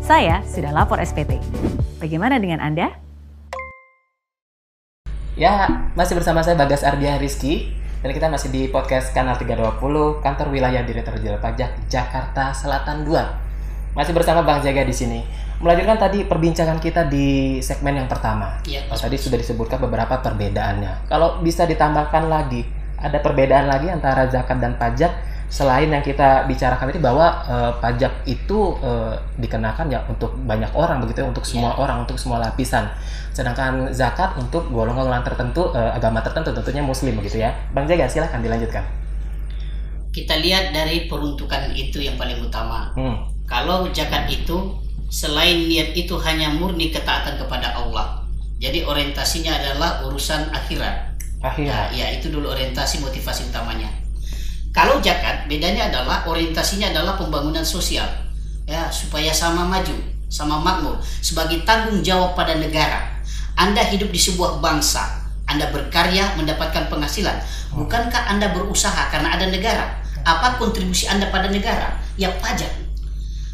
Saya 0.04 0.44
sudah 0.44 0.76
lapor 0.76 1.00
SPT. 1.00 1.40
Bagaimana 2.04 2.36
dengan 2.36 2.60
Anda? 2.60 2.92
Ya, 5.40 5.88
masih 5.96 6.20
bersama 6.20 6.44
saya 6.44 6.60
Bagas 6.60 6.84
Ardia 6.84 7.16
Rizky 7.16 7.78
dan 7.98 8.10
kita 8.14 8.30
masih 8.30 8.54
di 8.54 8.62
podcast 8.70 9.10
Kanal 9.10 9.34
320 9.34 10.22
Kantor 10.22 10.46
Wilayah 10.54 10.86
Direktur 10.86 11.18
Jenderal 11.18 11.42
Pajak 11.42 11.90
Jakarta 11.90 12.54
Selatan 12.54 13.02
2. 13.02 13.98
Masih 13.98 14.14
bersama 14.14 14.46
Bang 14.46 14.62
Jaga 14.62 14.86
di 14.86 14.94
sini. 14.94 15.20
Melanjutkan 15.58 15.98
tadi 15.98 16.22
perbincangan 16.22 16.78
kita 16.78 17.10
di 17.10 17.58
segmen 17.58 17.98
yang 17.98 18.06
pertama. 18.06 18.62
Iya, 18.62 18.86
tadi 18.94 19.18
sudah 19.18 19.34
disebutkan 19.34 19.82
beberapa 19.82 20.22
perbedaannya. 20.22 21.10
Kalau 21.10 21.42
bisa 21.42 21.66
ditambahkan 21.66 22.30
lagi, 22.30 22.62
ada 22.94 23.18
perbedaan 23.18 23.66
lagi 23.66 23.90
antara 23.90 24.30
zakat 24.30 24.62
dan 24.62 24.78
pajak 24.78 25.10
selain 25.48 25.88
yang 25.88 26.04
kita 26.04 26.44
bicarakan 26.44 26.92
tadi 26.92 27.00
bahwa 27.00 27.26
eh, 27.48 27.72
pajak 27.80 28.28
itu 28.28 28.76
eh, 28.84 29.16
dikenakan 29.40 29.88
ya 29.88 30.04
untuk 30.04 30.36
banyak 30.44 30.68
orang 30.76 31.00
begitu 31.00 31.24
ya, 31.24 31.28
untuk 31.28 31.44
semua 31.48 31.72
orang, 31.80 32.04
untuk 32.04 32.20
semua 32.20 32.38
lapisan. 32.38 32.84
Sedangkan 33.32 33.88
zakat 33.90 34.36
untuk 34.36 34.68
golongan-golongan 34.68 35.24
tertentu, 35.24 35.72
eh, 35.72 35.90
agama 35.96 36.20
tertentu 36.20 36.52
tentunya 36.52 36.84
muslim 36.84 37.16
begitu 37.16 37.40
ya. 37.40 37.56
Bang 37.72 37.88
Jaga 37.88 38.06
silahkan 38.06 38.44
dilanjutkan. 38.44 38.84
Kita 40.12 40.36
lihat 40.36 40.76
dari 40.76 41.08
peruntukan 41.08 41.72
itu 41.72 42.04
yang 42.04 42.20
paling 42.20 42.44
utama. 42.44 42.92
Hmm. 42.92 43.24
Kalau 43.48 43.88
zakat 43.96 44.28
itu 44.28 44.76
selain 45.08 45.64
niat 45.64 45.96
itu 45.96 46.12
hanya 46.20 46.52
murni 46.52 46.92
ketaatan 46.92 47.40
kepada 47.40 47.72
Allah. 47.72 48.20
Jadi 48.60 48.84
orientasinya 48.84 49.56
adalah 49.56 50.04
urusan 50.04 50.52
akhirat. 50.52 51.16
Akhirnya. 51.40 51.88
Ya, 51.94 52.10
ya 52.10 52.18
itu 52.18 52.28
dulu 52.28 52.50
orientasi 52.50 53.00
motivasi 53.00 53.48
utamanya. 53.48 53.88
Kalau 54.72 55.00
zakat 55.00 55.48
bedanya 55.48 55.88
adalah 55.90 56.22
orientasinya 56.28 56.92
adalah 56.92 57.16
pembangunan 57.18 57.64
sosial. 57.64 58.06
Ya, 58.68 58.92
supaya 58.92 59.32
sama 59.32 59.64
maju, 59.64 59.96
sama 60.28 60.60
makmur 60.60 61.00
sebagai 61.24 61.64
tanggung 61.64 62.04
jawab 62.04 62.36
pada 62.36 62.52
negara. 62.60 63.16
Anda 63.56 63.80
hidup 63.80 64.12
di 64.12 64.20
sebuah 64.20 64.60
bangsa, 64.60 65.24
Anda 65.48 65.72
berkarya 65.72 66.36
mendapatkan 66.36 66.92
penghasilan. 66.92 67.42
Bukankah 67.74 68.28
Anda 68.28 68.52
berusaha 68.52 69.08
karena 69.08 69.34
ada 69.34 69.48
negara? 69.48 69.98
Apa 70.22 70.60
kontribusi 70.60 71.08
Anda 71.08 71.32
pada 71.32 71.48
negara? 71.48 71.96
Ya 72.20 72.28
pajak. 72.38 72.70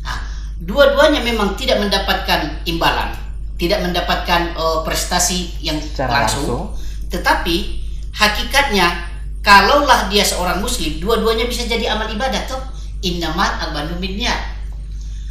Nah, 0.02 0.18
dua-duanya 0.60 1.22
memang 1.22 1.54
tidak 1.54 1.78
mendapatkan 1.78 2.66
imbalan, 2.66 3.14
tidak 3.56 3.80
mendapatkan 3.86 4.52
eh, 4.52 4.78
prestasi 4.82 5.54
yang 5.62 5.78
Secara 5.78 6.26
langsung, 6.26 6.42
langsung. 6.42 6.64
tetapi 7.08 7.56
hakikatnya 8.12 9.13
kalaulah 9.44 10.08
dia 10.08 10.24
seorang 10.24 10.64
muslim, 10.64 10.96
dua-duanya 10.98 11.44
bisa 11.44 11.68
jadi 11.68 11.92
amal 11.92 12.08
ibadah 12.08 12.48
toh. 12.48 12.58
Innamal 13.04 13.60
a'malu 13.60 14.00
binniyat. 14.00 14.56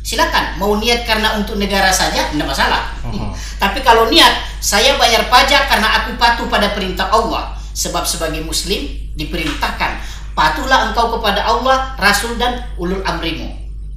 Silakan 0.05 0.61
mau 0.61 0.77
niat 0.77 1.09
karena 1.09 1.33
untuk 1.41 1.57
negara 1.57 1.89
saja 1.89 2.29
tidak 2.29 2.45
masalah. 2.45 2.93
Mhm. 3.01 3.33
Tapi 3.63 3.81
kalau 3.81 4.13
niat 4.13 4.45
saya 4.61 4.93
bayar 5.01 5.25
pajak 5.33 5.65
karena 5.65 6.05
aku 6.05 6.13
patuh 6.21 6.45
pada 6.45 6.71
perintah 6.77 7.09
Allah. 7.09 7.57
Sebab 7.73 8.05
sebagai 8.05 8.45
muslim 8.45 8.85
diperintahkan 9.17 9.91
patuhlah 10.37 10.93
engkau 10.93 11.17
kepada 11.17 11.41
Allah, 11.41 11.97
Rasul 11.97 12.37
dan 12.37 12.69
ulul 12.77 13.01
amrimu. 13.01 13.49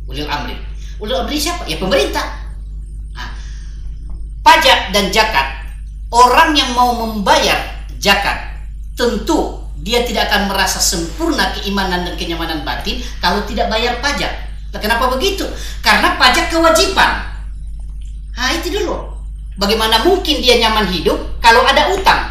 Ulul 0.09 0.25
amri. 0.25 0.57
Ulul 0.97 1.27
amri 1.27 1.37
siapa? 1.37 1.69
Ya 1.69 1.77
pemerintah. 1.77 2.25
Nah, 3.13 3.29
pajak 4.41 4.97
dan 4.97 5.13
zakat. 5.13 5.69
Orang 6.09 6.57
yang 6.57 6.73
mau 6.73 6.97
membayar 6.97 7.85
zakat 8.01 8.57
tentu 8.97 9.66
dia 9.81 10.03
tidak 10.05 10.33
akan 10.33 10.49
merasa 10.49 10.81
sempurna 10.81 11.53
keimanan 11.53 12.05
dan 12.05 12.15
kenyamanan 12.17 12.65
batin 12.65 13.01
kalau 13.21 13.45
tidak 13.45 13.69
bayar 13.69 14.01
pajak. 14.01 14.33
Nah, 14.73 14.81
kenapa 14.81 15.09
begitu? 15.13 15.45
Karena 15.85 16.17
pajak 16.21 16.53
kewajiban. 16.53 17.23
Nah, 18.37 18.53
itu 18.53 18.73
dulu. 18.73 19.17
Bagaimana 19.57 20.05
mungkin 20.05 20.45
dia 20.45 20.61
nyaman 20.61 20.89
hidup 20.93 21.41
kalau 21.41 21.65
ada 21.65 21.89
utang? 21.93 22.29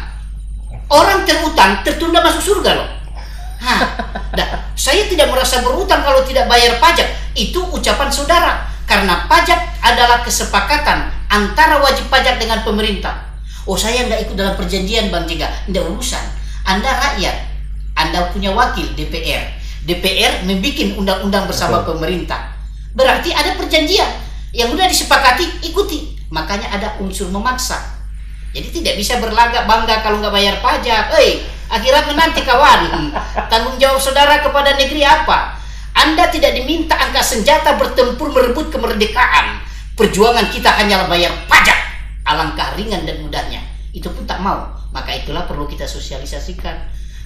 Orang 0.86 1.26
terutang 1.26 1.82
tertunda 1.82 2.22
masuk 2.22 2.54
surga 2.54 2.70
loh. 2.78 2.88
Hah, 3.58 3.80
dah, 4.38 4.70
saya 4.78 5.10
tidak 5.10 5.34
merasa 5.34 5.58
berutang 5.66 6.06
kalau 6.06 6.22
tidak 6.22 6.46
bayar 6.46 6.78
pajak. 6.78 7.10
Itu 7.34 7.66
ucapan 7.74 8.06
saudara. 8.06 8.62
Karena 8.86 9.26
pajak 9.26 9.82
adalah 9.82 10.22
kesepakatan 10.22 11.10
antara 11.26 11.82
wajib 11.82 12.06
pajak 12.06 12.38
dengan 12.38 12.62
pemerintah. 12.62 13.26
Oh 13.66 13.74
saya 13.74 14.06
nggak 14.06 14.30
ikut 14.30 14.36
dalam 14.38 14.54
perjanjian 14.54 15.10
Bang 15.10 15.26
Jega. 15.26 15.50
Tidak 15.66 15.82
urusan. 15.82 16.22
Anda 16.66 16.90
rakyat. 16.90 17.36
Anda 17.94 18.28
punya 18.34 18.50
wakil 18.52 18.92
DPR. 18.98 19.54
DPR 19.86 20.42
membuat 20.42 20.98
undang-undang 20.98 21.46
bersama 21.46 21.80
Betul. 21.80 21.96
pemerintah. 21.96 22.52
Berarti 22.92 23.30
ada 23.30 23.54
perjanjian 23.54 24.10
yang 24.50 24.74
udah 24.74 24.90
disepakati 24.90 25.62
ikuti. 25.62 26.18
Makanya 26.34 26.74
ada 26.74 26.88
unsur 26.98 27.30
memaksa. 27.30 27.78
Jadi 28.50 28.82
tidak 28.82 28.98
bisa 28.98 29.22
berlagak 29.22 29.68
bangga 29.68 30.02
kalau 30.02 30.18
nggak 30.18 30.34
bayar 30.34 30.56
pajak. 30.58 31.14
Eh, 31.22 31.46
akhirat 31.70 32.10
menanti 32.10 32.42
kawan. 32.42 33.14
Tanggung 33.52 33.78
jawab 33.78 34.02
saudara 34.02 34.42
kepada 34.42 34.74
negeri 34.74 35.06
apa? 35.06 35.54
Anda 35.96 36.28
tidak 36.28 36.56
diminta 36.56 36.98
angkat 36.98 37.24
senjata 37.24 37.78
bertempur 37.78 38.34
merebut 38.34 38.74
kemerdekaan. 38.74 39.62
Perjuangan 39.96 40.50
kita 40.50 40.68
hanyalah 40.68 41.06
bayar 41.08 41.32
pajak. 41.46 41.78
Alangkah 42.26 42.74
ringan 42.74 43.06
dan 43.06 43.22
mudahnya. 43.22 43.65
Itu 43.96 44.12
pun 44.12 44.28
tak 44.28 44.44
mau. 44.44 44.68
Maka 44.92 45.16
itulah 45.16 45.48
perlu 45.48 45.64
kita 45.64 45.88
sosialisasikan 45.88 46.76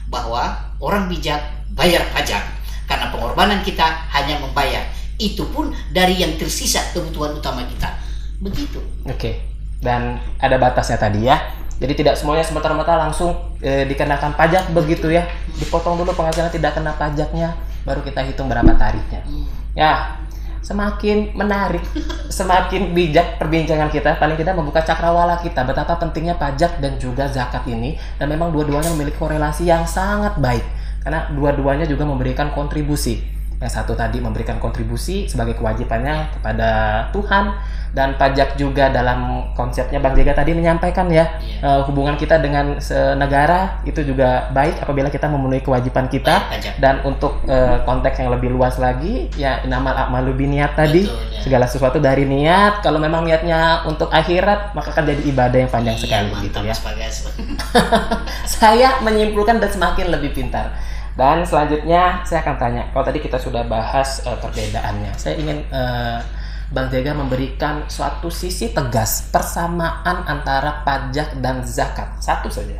bahwa 0.06 0.54
orang 0.78 1.10
bijak 1.10 1.42
bayar 1.74 2.06
pajak. 2.14 2.46
Karena 2.86 3.10
pengorbanan 3.10 3.66
kita 3.66 4.06
hanya 4.14 4.38
membayar. 4.38 4.86
Itu 5.18 5.50
pun 5.50 5.74
dari 5.90 6.22
yang 6.22 6.38
tersisa 6.38 6.94
kebutuhan 6.94 7.34
utama 7.34 7.66
kita. 7.66 7.90
Begitu. 8.38 8.78
Oke. 9.10 9.42
Dan 9.82 10.22
ada 10.38 10.56
batasnya 10.62 10.96
tadi 10.96 11.26
ya. 11.26 11.58
Jadi 11.80 12.04
tidak 12.04 12.14
semuanya 12.20 12.44
semata-mata 12.44 12.92
langsung 13.00 13.32
eh, 13.64 13.88
dikenakan 13.88 14.36
pajak 14.36 14.70
begitu 14.76 15.08
ya. 15.08 15.24
Dipotong 15.56 15.96
dulu 15.96 16.12
penghasilan 16.12 16.52
tidak 16.52 16.76
kena 16.76 16.92
pajaknya, 16.92 17.56
baru 17.88 18.04
kita 18.04 18.20
hitung 18.28 18.52
berapa 18.52 18.76
tarifnya. 18.76 19.24
Ya, 19.72 20.20
semakin 20.60 21.32
menarik, 21.32 21.82
semakin 22.28 22.92
bijak 22.92 23.40
perbincangan 23.40 23.88
kita. 23.88 24.16
Paling 24.20 24.36
tidak 24.36 24.54
membuka 24.56 24.84
cakrawala 24.84 25.40
kita 25.40 25.64
betapa 25.64 25.96
pentingnya 25.96 26.36
pajak 26.36 26.78
dan 26.78 27.00
juga 27.00 27.28
zakat 27.28 27.64
ini. 27.66 27.96
Dan 28.20 28.28
memang 28.30 28.52
dua-duanya 28.52 28.92
memiliki 28.94 29.16
korelasi 29.16 29.66
yang 29.66 29.88
sangat 29.88 30.36
baik 30.38 30.62
karena 31.00 31.32
dua-duanya 31.32 31.88
juga 31.88 32.04
memberikan 32.04 32.52
kontribusi. 32.52 33.39
Yang 33.60 33.72
satu 33.76 33.92
tadi 33.92 34.18
memberikan 34.18 34.56
kontribusi 34.56 35.28
sebagai 35.28 35.52
kewajibannya 35.52 36.32
kepada 36.32 36.70
Tuhan 37.12 37.52
dan 37.90 38.14
pajak 38.14 38.54
juga 38.54 38.88
dalam 38.88 39.50
konsepnya 39.52 39.98
Bang 39.98 40.14
Jega 40.14 40.30
tadi 40.30 40.54
menyampaikan 40.54 41.10
ya 41.10 41.26
Iya. 41.42 41.58
eh, 41.60 41.80
hubungan 41.84 42.14
kita 42.14 42.38
dengan 42.38 42.78
negara 43.18 43.82
itu 43.82 44.00
juga 44.00 44.48
baik 44.48 44.78
apabila 44.80 45.10
kita 45.10 45.26
memenuhi 45.26 45.60
kewajiban 45.60 46.06
kita 46.06 46.48
pajak. 46.48 46.78
dan 46.78 47.02
untuk 47.02 47.42
eh, 47.44 47.82
konteks 47.82 48.16
yang 48.16 48.30
lebih 48.30 48.54
luas 48.54 48.78
lagi 48.78 49.26
ya 49.34 49.60
inamal 49.60 49.92
a'malu 49.92 50.38
biniat 50.38 50.72
tadi 50.72 51.04
Betul, 51.04 51.18
ya. 51.34 51.40
segala 51.42 51.66
sesuatu 51.66 51.98
dari 51.98 52.24
niat 52.24 52.78
kalau 52.80 52.96
memang 52.96 53.26
niatnya 53.26 53.82
untuk 53.84 54.08
akhirat 54.08 54.70
maka 54.72 54.94
akan 54.94 55.04
jadi 55.04 55.22
ibadah 55.26 55.58
yang 55.58 55.70
panjang 55.70 55.98
Iya, 55.98 56.04
sekali 56.06 56.30
mantap, 56.30 56.44
gitu 56.46 56.58
ya 56.64 56.74
saya 58.56 59.02
menyimpulkan 59.02 59.58
dan 59.58 59.68
semakin 59.68 60.06
lebih 60.14 60.30
pintar. 60.32 60.72
Dan 61.20 61.44
selanjutnya 61.44 62.24
saya 62.24 62.40
akan 62.40 62.56
tanya, 62.56 62.88
kalau 62.96 63.04
tadi 63.04 63.20
kita 63.20 63.36
sudah 63.36 63.68
bahas 63.68 64.24
eh, 64.24 64.38
perbedaannya, 64.40 65.12
saya 65.20 65.36
ingin 65.36 65.60
eh, 65.68 66.18
Bang 66.72 66.88
Jaga 66.88 67.12
memberikan 67.12 67.84
suatu 67.90 68.32
sisi 68.32 68.72
tegas 68.72 69.28
persamaan 69.28 70.24
antara 70.24 70.80
pajak 70.86 71.36
dan 71.44 71.60
zakat. 71.66 72.14
Satu 72.22 72.48
saja. 72.48 72.78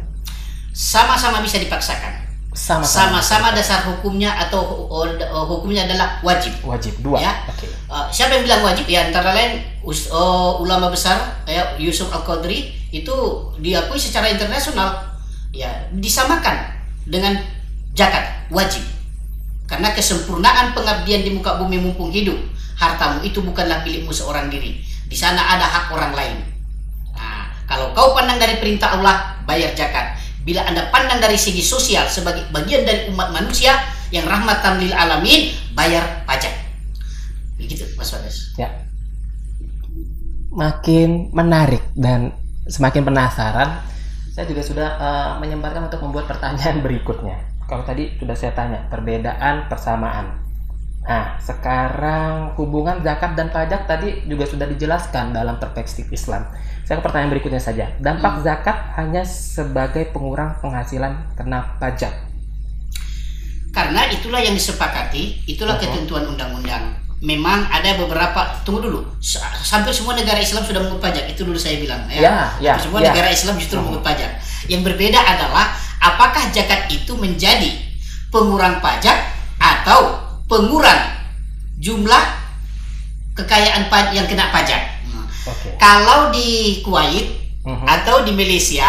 Sama-sama 0.71 1.43
bisa 1.43 1.59
dipaksakan. 1.59 2.31
Sama-sama. 2.55 3.19
Sama-sama 3.19 3.49
dasar 3.55 3.83
hukumnya 3.87 4.35
atau 4.35 4.87
uh, 4.91 5.47
hukumnya 5.47 5.87
adalah 5.87 6.19
wajib. 6.23 6.51
Wajib 6.67 6.99
dua. 6.99 7.23
Ya. 7.23 7.35
Oke. 7.47 7.67
Uh, 7.87 8.07
siapa 8.11 8.39
yang 8.39 8.47
bilang 8.47 8.63
wajib? 8.67 8.87
Ya 8.91 9.07
antara 9.07 9.35
lain 9.35 9.63
us- 9.87 10.11
uh, 10.11 10.59
ulama 10.59 10.91
besar 10.91 11.43
ya 11.47 11.79
Yusuf 11.79 12.11
Al 12.11 12.27
Qadri 12.27 12.75
itu 12.91 13.15
diakui 13.63 13.99
secara 13.99 14.31
internasional 14.31 14.99
ya 15.55 15.71
disamakan 15.95 16.75
dengan 17.07 17.39
zakat 17.95 18.47
wajib. 18.51 18.83
Karena 19.71 19.95
kesempurnaan 19.95 20.75
pengabdian 20.75 21.23
di 21.23 21.31
muka 21.31 21.55
bumi 21.63 21.79
mumpung 21.79 22.11
hidup, 22.11 22.35
hartamu 22.75 23.23
itu 23.23 23.39
bukanlah 23.39 23.87
milikmu 23.87 24.11
seorang 24.11 24.51
diri. 24.51 24.83
Di 25.07 25.15
sana 25.15 25.39
ada 25.39 25.67
hak 25.67 25.95
orang 25.95 26.13
lain. 26.15 26.39
Nah, 27.15 27.55
kalau 27.71 27.95
kau 27.95 28.15
pandang 28.15 28.43
dari 28.43 28.59
perintah 28.59 28.99
Allah, 28.99 29.39
bayar 29.47 29.75
zakat. 29.79 30.19
Bila 30.43 30.67
Anda 30.67 30.91
pandang 30.91 31.23
dari 31.23 31.39
segi 31.39 31.63
sosial 31.63 32.09
sebagai 32.11 32.49
bagian 32.51 32.83
dari 32.83 33.13
umat 33.13 33.31
manusia 33.31 33.77
yang 34.11 34.27
rahmatan 34.27 34.83
lil 34.83 34.91
alamin, 34.91 35.55
bayar 35.77 36.27
pajak. 36.27 36.51
Begitu, 37.61 37.87
Mas 37.95 38.11
Wadas. 38.11 38.57
Ya. 38.59 38.71
Makin 40.51 41.31
menarik 41.31 41.85
dan 41.95 42.35
semakin 42.67 43.07
penasaran, 43.07 43.87
saya 44.35 44.47
juga 44.47 44.63
sudah 44.65 44.89
uh, 44.99 45.31
menyebarkan 45.39 45.87
untuk 45.91 46.03
membuat 46.03 46.27
pertanyaan 46.27 46.81
berikutnya. 46.87 47.50
Kalau 47.71 47.87
tadi 47.87 48.11
sudah 48.19 48.35
saya 48.35 48.51
tanya, 48.51 48.83
perbedaan 48.91 49.71
persamaan. 49.71 50.43
Nah, 51.07 51.39
sekarang 51.39 52.59
hubungan 52.59 52.99
zakat 53.07 53.39
dan 53.39 53.55
pajak 53.55 53.87
tadi 53.87 54.27
juga 54.27 54.43
sudah 54.43 54.67
dijelaskan 54.67 55.31
dalam 55.31 55.63
perspektif 55.63 56.11
Islam. 56.11 56.51
Saya 56.83 56.99
ke 56.99 57.07
pertanyaan 57.07 57.31
berikutnya 57.31 57.63
saja. 57.63 57.87
Dampak 58.03 58.43
hmm. 58.43 58.43
zakat 58.43 58.77
hanya 58.99 59.23
sebagai 59.23 60.11
pengurang 60.11 60.59
penghasilan 60.59 61.39
kena 61.39 61.79
pajak. 61.79 62.11
Karena 63.71 64.11
itulah 64.11 64.43
yang 64.43 64.59
disepakati, 64.59 65.47
itulah 65.47 65.79
ketentuan 65.79 66.27
undang-undang 66.27 66.99
memang 67.21 67.69
ada 67.69 68.01
beberapa 68.01 68.49
tunggu 68.65 68.89
dulu 68.89 69.01
sampai 69.21 69.93
semua 69.93 70.17
negara 70.17 70.41
Islam 70.41 70.65
sudah 70.65 70.81
mengut 70.81 71.05
pajak 71.05 71.29
itu 71.29 71.45
dulu 71.45 71.61
saya 71.61 71.77
bilang 71.77 72.01
ya, 72.09 72.17
ya, 72.17 72.35
ya 72.65 72.75
semua 72.81 73.05
ya. 73.05 73.13
negara 73.13 73.29
Islam 73.29 73.61
justru 73.61 73.77
mengut 73.77 74.01
pajak 74.01 74.41
yang 74.73 74.81
berbeda 74.81 75.21
adalah 75.21 75.69
apakah 76.01 76.49
zakat 76.51 76.89
itu 76.89 77.13
menjadi 77.15 77.71
pengurang 78.33 78.81
pajak 78.81 79.17
atau 79.61 80.17
pengurang 80.49 81.21
jumlah 81.77 82.25
kekayaan 83.37 83.87
yang 84.17 84.27
kena 84.27 84.49
pajak 84.51 85.01
okay. 85.45 85.77
kalau 85.77 86.33
di 86.33 86.81
Kuwait 86.83 87.29
uh 87.65 87.71
mhm. 87.71 87.77
-huh. 87.77 87.87
atau 87.87 88.25
di 88.25 88.33
Malaysia 88.33 88.89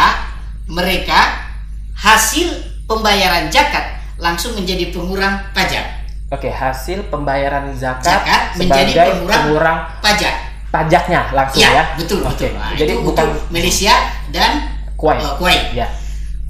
mereka 0.72 1.52
hasil 2.00 2.48
pembayaran 2.88 3.52
zakat 3.52 4.00
langsung 4.16 4.56
menjadi 4.56 4.90
pengurang 4.96 5.38
pajak 5.52 6.02
Oke, 6.32 6.48
hasil 6.48 7.12
pembayaran 7.12 7.76
zakat, 7.76 8.24
zakat 8.24 8.56
menjadi 8.56 9.12
pengurang, 9.12 9.44
pengurang 9.52 9.80
pajak. 10.00 10.36
Pajaknya 10.72 11.28
langsung 11.36 11.60
ya. 11.60 11.72
ya? 11.76 11.84
betul, 12.00 12.24
Oke. 12.24 12.48
betul. 12.48 12.50
Nah, 12.56 12.72
Jadi 12.72 12.94
bukan 13.04 13.28
Malaysia 13.52 13.92
dan 14.32 14.80
Kuwait. 14.96 15.20
Uh, 15.20 15.36
Kuwait. 15.36 15.76
Ya. 15.76 15.92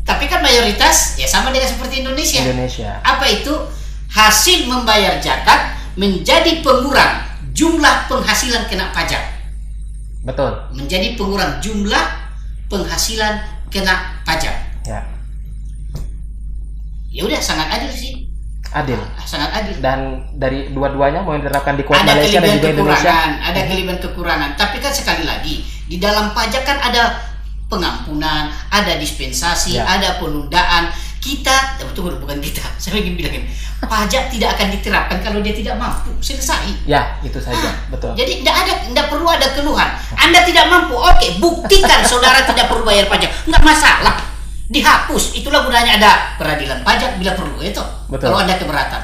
Tapi 0.02 0.26
kan 0.26 0.42
mayoritas 0.42 1.16
ya 1.18 1.30
sama 1.30 1.54
dengan 1.54 1.70
seperti 1.70 2.02
Indonesia. 2.02 2.42
Indonesia. 2.42 3.00
Apa 3.06 3.26
itu? 3.30 3.54
Hasil 4.12 4.68
membayar 4.68 5.24
zakat 5.24 5.72
menjadi 5.96 6.60
pengurang 6.60 7.24
jumlah 7.56 8.12
penghasilan 8.12 8.68
kena 8.68 8.92
pajak. 8.92 9.24
Betul. 10.28 10.52
Menjadi 10.76 11.16
pengurang 11.16 11.64
jumlah 11.64 12.06
penghasilan 12.68 13.40
kena 13.72 14.20
pajak. 14.28 14.56
Ya. 14.84 15.00
Ya 17.12 17.22
udah 17.24 17.40
sangat 17.40 17.68
adil 17.80 17.92
sih 17.92 18.32
adil 18.72 19.00
sangat 19.28 19.52
adil 19.52 19.76
dan 19.84 20.32
dari 20.40 20.72
dua-duanya 20.72 21.28
mau 21.28 21.36
diterapkan 21.36 21.76
di 21.76 21.84
Kuwait 21.84 22.08
Malaysia 22.08 22.40
dan 22.40 22.56
juga 22.56 22.70
Indonesia 22.72 23.16
ada 23.44 23.60
kelebihan 23.68 24.00
kekurangan 24.00 24.50
tapi 24.56 24.80
kan 24.80 24.94
sekali 24.96 25.28
lagi 25.28 25.60
di 25.92 26.00
dalam 26.00 26.32
pajak 26.32 26.64
kan 26.64 26.80
ada 26.80 27.20
pengampunan 27.72 28.52
ada 28.68 29.00
dispensasi 29.00 29.80
ya. 29.80 29.88
ada 29.88 30.20
penundaan 30.20 30.92
kita 31.24 31.80
ya 31.80 31.88
betul 31.88 32.12
bukan 32.20 32.44
kita 32.44 32.60
saya 32.82 33.00
ingin 33.00 33.16
bilangin 33.16 33.48
pajak 33.82 34.28
tidak 34.30 34.60
akan 34.60 34.68
diterapkan 34.76 35.18
kalau 35.24 35.40
dia 35.40 35.56
tidak 35.56 35.80
mampu 35.80 36.12
selesai 36.20 36.84
ya 36.84 37.16
itu 37.24 37.40
saja 37.40 37.72
ah, 37.72 37.76
betul 37.88 38.12
jadi 38.20 38.44
tidak 38.44 38.56
ada 38.68 38.74
tidak 38.84 39.06
perlu 39.08 39.28
ada 39.32 39.48
keluhan 39.56 39.90
anda 40.20 40.44
tidak 40.44 40.68
mampu 40.68 41.00
oke 41.00 41.28
buktikan 41.40 42.04
saudara 42.04 42.44
tidak 42.52 42.68
perlu 42.68 42.84
bayar 42.84 43.08
pajak 43.08 43.32
nggak 43.48 43.64
masalah 43.64 44.32
dihapus. 44.72 45.36
Itulah 45.36 45.68
gunanya 45.68 46.00
ada 46.00 46.12
peradilan 46.40 46.82
pajak 46.82 47.20
bila 47.20 47.36
perlu 47.36 47.60
itu. 47.60 47.84
Betul. 48.08 48.32
Kalau 48.32 48.40
ada 48.40 48.56
keberatan. 48.56 49.04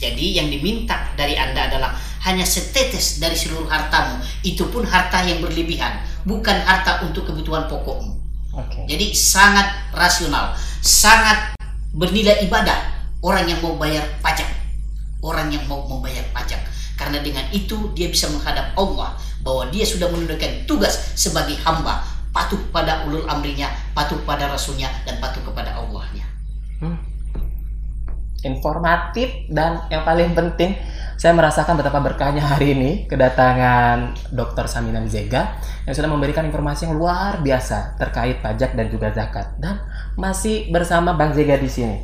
Jadi 0.00 0.40
yang 0.40 0.48
diminta 0.48 1.12
dari 1.18 1.36
Anda 1.36 1.68
adalah 1.68 1.92
hanya 2.20 2.44
setetes 2.44 3.20
dari 3.20 3.36
seluruh 3.36 3.68
hartamu. 3.68 4.20
Itu 4.44 4.68
pun 4.68 4.84
harta 4.84 5.24
yang 5.24 5.40
berlebihan, 5.40 6.00
bukan 6.28 6.56
harta 6.64 7.04
untuk 7.04 7.28
kebutuhan 7.28 7.66
pokokmu. 7.66 8.16
Okay. 8.50 8.84
Jadi 8.90 9.06
sangat 9.14 9.92
rasional, 9.94 10.52
sangat 10.84 11.54
bernilai 11.96 12.44
ibadah 12.44 12.76
orang 13.24 13.48
yang 13.48 13.60
mau 13.64 13.76
bayar 13.80 14.04
pajak. 14.20 14.48
Orang 15.20 15.52
yang 15.52 15.64
mau 15.68 15.84
membayar 15.84 16.24
pajak. 16.32 16.60
Karena 16.96 17.20
dengan 17.20 17.44
itu 17.52 17.92
dia 17.92 18.08
bisa 18.08 18.28
menghadap 18.32 18.72
Allah 18.76 19.16
bahwa 19.40 19.68
dia 19.72 19.84
sudah 19.84 20.08
menunaikan 20.08 20.64
tugas 20.68 21.12
sebagai 21.16 21.56
hamba 21.64 22.04
patuh 22.30 22.60
pada 22.70 23.04
ulul 23.06 23.26
amrinya, 23.26 23.68
patuh 23.92 24.18
pada 24.22 24.46
rasulnya, 24.46 24.86
dan 25.02 25.18
patuh 25.18 25.42
kepada 25.42 25.74
Allahnya. 25.74 26.29
Informatif 28.40 29.48
dan 29.52 29.84
yang 29.92 30.04
paling 30.04 30.32
penting, 30.32 30.76
saya 31.20 31.36
merasakan 31.36 31.76
betapa 31.76 32.00
berkahnya 32.00 32.40
hari 32.40 32.72
ini 32.72 32.90
kedatangan 33.04 34.16
Dr. 34.32 34.64
Saminan 34.68 35.04
Zega 35.08 35.60
yang 35.84 35.92
sudah 35.92 36.08
memberikan 36.08 36.44
informasi 36.48 36.88
yang 36.88 36.96
luar 36.96 37.44
biasa 37.44 38.00
terkait 38.00 38.40
pajak 38.40 38.72
dan 38.72 38.88
juga 38.88 39.12
zakat 39.12 39.56
dan 39.60 39.80
masih 40.16 40.72
bersama 40.72 41.12
Bang 41.16 41.36
Zega 41.36 41.60
di 41.60 41.68
sini. 41.68 41.96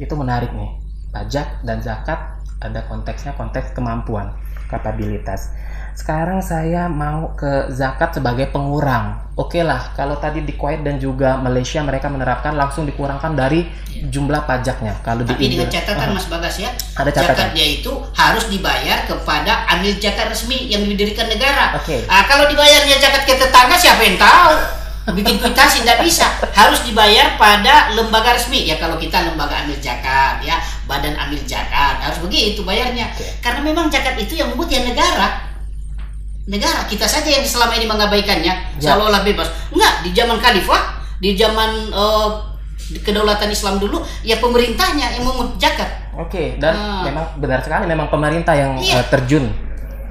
Itu 0.00 0.16
menarik 0.16 0.52
nih. 0.52 0.83
Pajak 1.14 1.62
dan 1.62 1.78
zakat 1.78 2.18
ada 2.58 2.82
konteksnya 2.90 3.38
konteks 3.38 3.70
kemampuan, 3.70 4.34
kapabilitas. 4.66 5.54
Sekarang 5.94 6.42
saya 6.42 6.90
mau 6.90 7.38
ke 7.38 7.70
zakat 7.70 8.18
sebagai 8.18 8.50
pengurang. 8.50 9.22
Oke 9.38 9.58
okay 9.58 9.62
lah, 9.62 9.94
kalau 9.94 10.18
tadi 10.18 10.42
di 10.42 10.58
Kuwait 10.58 10.82
dan 10.82 10.98
juga 10.98 11.38
Malaysia 11.38 11.78
mereka 11.86 12.10
menerapkan 12.10 12.54
langsung 12.58 12.82
dikurangkan 12.82 13.38
dari 13.38 13.62
ya. 13.94 14.10
jumlah 14.10 14.42
pajaknya. 14.42 14.98
Kalau 15.06 15.22
Tapi 15.22 15.38
di 15.38 15.54
dengan 15.54 15.70
catatan 15.70 16.10
uh, 16.10 16.14
Mas 16.18 16.26
Bagas 16.26 16.58
ya, 16.58 16.70
ada 16.98 17.10
catatan. 17.14 17.54
zakatnya 17.54 17.66
itu 17.78 17.92
harus 18.14 18.50
dibayar 18.50 19.06
kepada 19.06 19.70
amil 19.70 19.94
zakat 20.02 20.34
resmi 20.34 20.66
yang 20.66 20.82
didirikan 20.82 21.30
negara. 21.30 21.78
Oke. 21.78 21.86
Okay. 21.86 22.00
Nah, 22.10 22.26
kalau 22.26 22.50
dibayarnya 22.50 22.98
zakat 22.98 23.22
ke 23.22 23.38
tetangga 23.38 23.78
siapa 23.78 24.02
yang 24.02 24.18
tahu? 24.18 24.82
bikin 25.12 25.36
kuitasi 25.36 25.84
tidak 25.84 26.00
bisa 26.00 26.24
harus 26.56 26.80
dibayar 26.80 27.36
pada 27.36 27.92
lembaga 27.92 28.40
resmi 28.40 28.64
ya 28.64 28.80
kalau 28.80 28.96
kita 28.96 29.20
lembaga 29.20 29.60
amil 29.60 29.76
zakat 29.76 30.40
ya 30.40 30.56
badan 30.84 31.16
amil 31.16 31.40
zakat 31.48 31.96
harus 32.00 32.20
begitu 32.20 32.60
bayarnya 32.62 33.08
okay. 33.16 33.40
karena 33.40 33.60
memang 33.64 33.88
zakat 33.88 34.20
itu 34.20 34.36
yang 34.36 34.52
membuat 34.52 34.70
ya 34.72 34.80
negara 34.84 35.28
negara 36.44 36.84
kita 36.84 37.08
saja 37.08 37.40
yang 37.40 37.44
selama 37.44 37.72
ini 37.76 37.88
mengabaikannya 37.88 38.54
ya. 38.76 38.92
seolah-olah 38.92 39.24
bebas 39.24 39.48
enggak 39.72 39.94
di 40.04 40.10
zaman 40.12 40.36
khalifah 40.36 40.82
di 41.16 41.30
zaman 41.32 41.88
uh, 41.88 42.52
kedaulatan 43.00 43.48
Islam 43.48 43.80
dulu 43.80 44.04
ya 44.20 44.36
pemerintahnya 44.44 45.16
yang 45.16 45.24
memungut 45.24 45.56
zakat 45.56 45.88
oke 46.12 46.28
okay, 46.28 46.60
dan 46.60 46.76
hmm. 46.76 47.02
memang 47.08 47.24
benar 47.40 47.64
sekali 47.64 47.88
memang 47.88 48.12
pemerintah 48.12 48.52
yang 48.52 48.76
iya. 48.76 49.00
uh, 49.00 49.06
terjun 49.08 49.48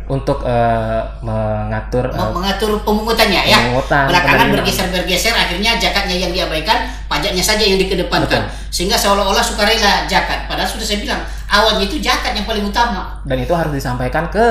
untuk 0.03 0.43
uh, 0.43 0.99
mengatur 1.23 2.11
uh, 2.11 2.35
mengatur 2.35 2.75
pemungutannya 2.83 3.47
ya. 3.47 3.57
Pemungutan, 3.63 4.11
Belakangan 4.11 4.47
bergeser-bergeser 4.51 5.31
akhirnya 5.31 5.79
zakatnya 5.79 6.15
yang 6.27 6.31
diabaikan, 6.35 6.91
pajaknya 7.07 7.39
saja 7.39 7.63
yang 7.63 7.79
dikedepankan. 7.79 8.43
Betul. 8.43 8.67
Sehingga 8.67 8.99
seolah-olah 8.99 9.39
sukarela 9.39 10.03
zakat. 10.11 10.49
Padahal 10.51 10.67
sudah 10.67 10.83
saya 10.83 10.99
bilang, 10.99 11.21
awalnya 11.47 11.87
itu 11.87 12.03
zakat 12.03 12.35
yang 12.35 12.43
paling 12.43 12.67
utama. 12.67 13.23
Dan 13.23 13.47
itu 13.47 13.53
harus 13.55 13.71
disampaikan 13.71 14.27
ke 14.27 14.43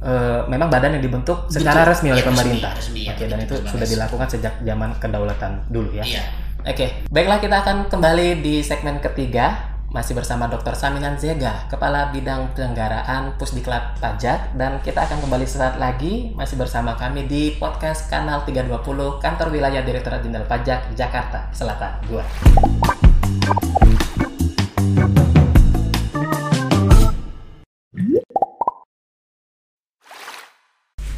uh, 0.00 0.48
memang 0.48 0.72
badan 0.72 0.96
yang 0.96 1.04
dibentuk 1.04 1.52
secara 1.52 1.84
resmi 1.84 2.08
oleh 2.08 2.24
ya, 2.24 2.28
pemerintah. 2.32 2.72
Resmi, 2.72 3.04
resmi, 3.04 3.12
Oke, 3.12 3.22
ya, 3.24 3.28
dan 3.28 3.38
itu 3.44 3.54
sudah 3.68 3.86
dilakukan 3.88 4.28
sejak 4.32 4.54
zaman 4.64 4.90
kedaulatan 4.96 5.52
dulu 5.68 5.92
ya. 5.92 6.04
Iya. 6.06 6.22
Oke, 6.64 7.04
baiklah 7.12 7.44
kita 7.44 7.60
akan 7.60 7.92
kembali 7.92 8.40
di 8.40 8.64
segmen 8.64 8.96
ketiga 8.96 9.73
masih 9.94 10.18
bersama 10.18 10.50
Dr. 10.50 10.74
Saminan 10.74 11.14
Zega, 11.14 11.70
Kepala 11.70 12.10
Bidang 12.10 12.50
Penyelenggaraan 12.50 13.38
Pusdiklat 13.38 13.94
Pajak 14.02 14.50
dan 14.58 14.82
kita 14.82 15.06
akan 15.06 15.22
kembali 15.22 15.46
sesaat 15.46 15.78
lagi 15.78 16.34
masih 16.34 16.58
bersama 16.58 16.98
kami 16.98 17.30
di 17.30 17.54
podcast 17.62 18.10
Kanal 18.10 18.42
320 18.42 19.22
Kantor 19.22 19.54
Wilayah 19.54 19.86
Direktorat 19.86 20.26
Jenderal 20.26 20.50
Pajak 20.50 20.90
Jakarta 20.98 21.46
Selatan 21.54 21.94
2. 22.10 22.18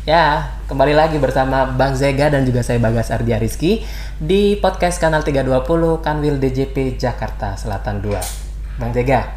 Ya, 0.05 0.53
kembali 0.69 0.93
lagi 0.95 1.17
bersama 1.17 1.65
Bang 1.65 1.97
Zega 1.97 2.29
dan 2.29 2.45
juga 2.45 2.61
saya 2.61 2.77
Bagas 2.79 3.09
Ardia 3.09 3.41
Rizky 3.41 3.83
di 4.21 4.61
podcast 4.61 5.01
Kanal 5.01 5.25
320 5.25 6.05
Kanwil 6.05 6.37
DJP 6.39 7.01
Jakarta 7.01 7.57
Selatan 7.57 8.05
2. 8.05 8.46
Bang 8.77 8.93
Jega, 8.93 9.33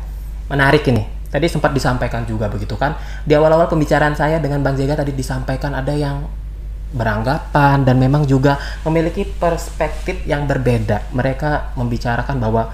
menarik 0.52 0.84
ini. 0.88 1.04
Tadi 1.30 1.45
sempat 1.45 1.71
disampaikan 1.71 2.25
juga 2.25 2.49
begitu 2.49 2.73
kan. 2.73 2.97
Di 3.21 3.38
awal-awal 3.38 3.69
pembicaraan 3.69 4.17
saya 4.17 4.41
dengan 4.41 4.65
Bang 4.65 4.73
Jega 4.73 4.97
tadi 4.97 5.13
disampaikan 5.13 5.78
ada 5.78 5.93
yang 5.93 6.25
beranggapan 6.89 7.86
dan 7.86 8.02
memang 8.02 8.25
juga 8.25 8.58
memiliki 8.82 9.21
perspektif 9.23 10.25
yang 10.25 10.49
berbeda. 10.49 11.13
Mereka 11.13 11.78
membicarakan 11.78 12.41
bahwa 12.41 12.73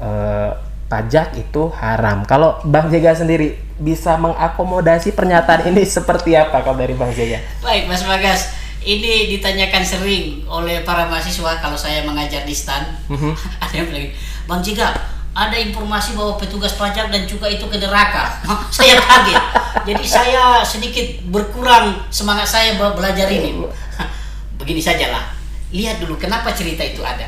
eh, 0.00 0.50
pajak 0.92 1.36
itu 1.36 1.72
haram. 1.76 2.24
Kalau 2.28 2.60
Bang 2.64 2.88
Jega 2.88 3.16
sendiri 3.16 3.56
bisa 3.76 4.16
mengakomodasi 4.20 5.16
pernyataan 5.16 5.72
ini 5.72 5.84
seperti 5.88 6.36
apa 6.36 6.60
kalau 6.60 6.76
dari 6.76 6.92
Bang 6.92 7.12
Jega? 7.12 7.40
Baik, 7.60 7.88
Mas 7.88 8.04
Bagas. 8.04 8.60
ini 8.82 9.30
ditanyakan 9.38 9.86
sering 9.86 10.42
oleh 10.50 10.82
para 10.82 11.06
mahasiswa 11.06 11.62
kalau 11.62 11.78
saya 11.78 12.02
mengajar 12.02 12.42
di 12.42 12.50
stan. 12.50 12.82
Mhm. 13.06 13.30
ada 13.62 13.74
yang 13.78 13.86
bilang, 13.86 14.10
Bang 14.50 14.58
Jika, 14.58 14.90
ada 15.32 15.56
informasi 15.56 16.12
bahwa 16.12 16.36
petugas 16.36 16.76
pajak 16.76 17.08
dan 17.08 17.24
cukai 17.24 17.56
itu 17.56 17.64
ke 17.64 17.76
neraka. 17.76 18.36
saya 18.76 19.00
kaget. 19.00 19.42
Jadi 19.82 20.04
saya 20.04 20.60
sedikit 20.60 21.04
berkurang 21.28 21.96
semangat 22.08 22.44
saya 22.44 22.76
be- 22.76 22.92
belajar 22.92 23.26
ini. 23.26 23.64
Begini 24.60 24.78
sajalah. 24.78 25.32
Lihat 25.72 25.98
dulu 25.98 26.16
kenapa 26.16 26.52
cerita 26.52 26.84
itu 26.84 27.00
ada. 27.00 27.24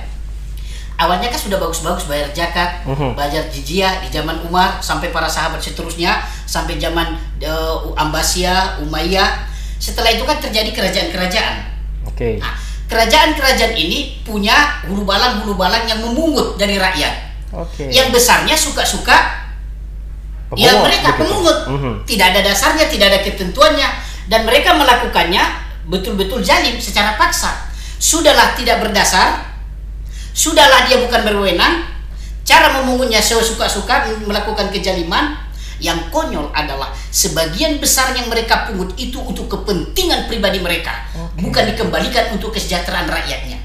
Awalnya 0.95 1.27
kan 1.27 1.41
sudah 1.41 1.59
bagus-bagus 1.59 2.07
bayar 2.07 2.31
zakat, 2.31 2.87
Mhm. 2.87 3.19
bayar 3.19 3.43
jizyah 3.51 3.99
di 3.99 4.15
zaman 4.15 4.39
Umar 4.47 4.79
sampai 4.79 5.11
para 5.11 5.27
sahabat 5.27 5.59
seterusnya 5.59 6.23
sampai 6.47 6.79
zaman 6.79 7.19
eh, 7.43 7.77
Ambasia, 7.99 8.79
Umayyah. 8.79 9.43
Setelah 9.83 10.15
itu 10.15 10.23
kan 10.23 10.39
terjadi 10.39 10.71
kerajaan-kerajaan. 10.71 11.57
Oke. 12.07 12.39
Nah, 12.39 12.55
kerajaan-kerajaan 12.87 13.75
ini 13.75 14.23
punya 14.23 14.55
hulu 14.87 15.03
balang 15.03 15.43
hulu 15.43 15.59
balang 15.59 15.83
yang 15.85 15.99
memungut 15.99 16.55
dari 16.55 16.79
rakyat. 16.79 17.34
Oke. 17.55 17.87
Yang 17.89 18.09
besarnya 18.11 18.57
suka-suka 18.59 19.45
ya 20.55 20.79
mereka 20.83 21.19
pemungut. 21.19 21.59
Mhm. 21.71 21.93
Tidak 22.07 22.27
ada 22.35 22.41
dasarnya, 22.43 22.87
tidak 22.87 23.15
ada 23.15 23.21
ketentuannya 23.23 23.89
dan 24.31 24.47
mereka 24.47 24.75
melakukannya 24.75 25.43
betul-betul 25.89 26.41
zalim 26.41 26.79
secara 26.81 27.19
paksa. 27.21 27.71
Sudahlah 28.01 28.53
tidak 28.59 28.85
berdasar, 28.85 29.41
sudahlah 30.37 30.85
dia 30.89 31.01
bukan 31.01 31.21
berwenang, 31.25 31.89
cara 32.45 32.73
memungutnya 32.81 33.21
sesuka-suka 33.21 34.09
melakukan 34.25 34.69
kejaliman. 34.73 35.45
Yang 35.83 36.07
konyol 36.15 36.55
adalah 36.55 36.95
sebagian 37.11 37.83
besar 37.83 38.15
yang 38.15 38.31
mereka 38.31 38.71
pungut 38.71 38.95
itu 38.95 39.19
untuk 39.19 39.51
kepentingan 39.51 40.31
pribadi 40.31 40.63
mereka, 40.63 41.03
Oke. 41.13 41.51
bukan 41.51 41.75
dikembalikan 41.75 42.31
untuk 42.31 42.55
kesejahteraan 42.55 43.11
rakyatnya. 43.11 43.59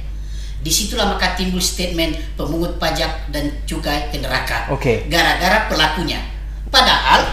Di 0.59 0.67
situlah 0.67 1.07
maka 1.07 1.39
timbul 1.39 1.63
statement 1.63 2.35
pemungut 2.35 2.75
pajak 2.75 3.31
dan 3.31 3.47
cukai 3.63 4.11
ke 4.11 4.19
neraka 4.19 4.67
Oke. 4.71 5.07
gara-gara 5.07 5.71
pelakunya. 5.71 6.19
Padahal 6.67 7.31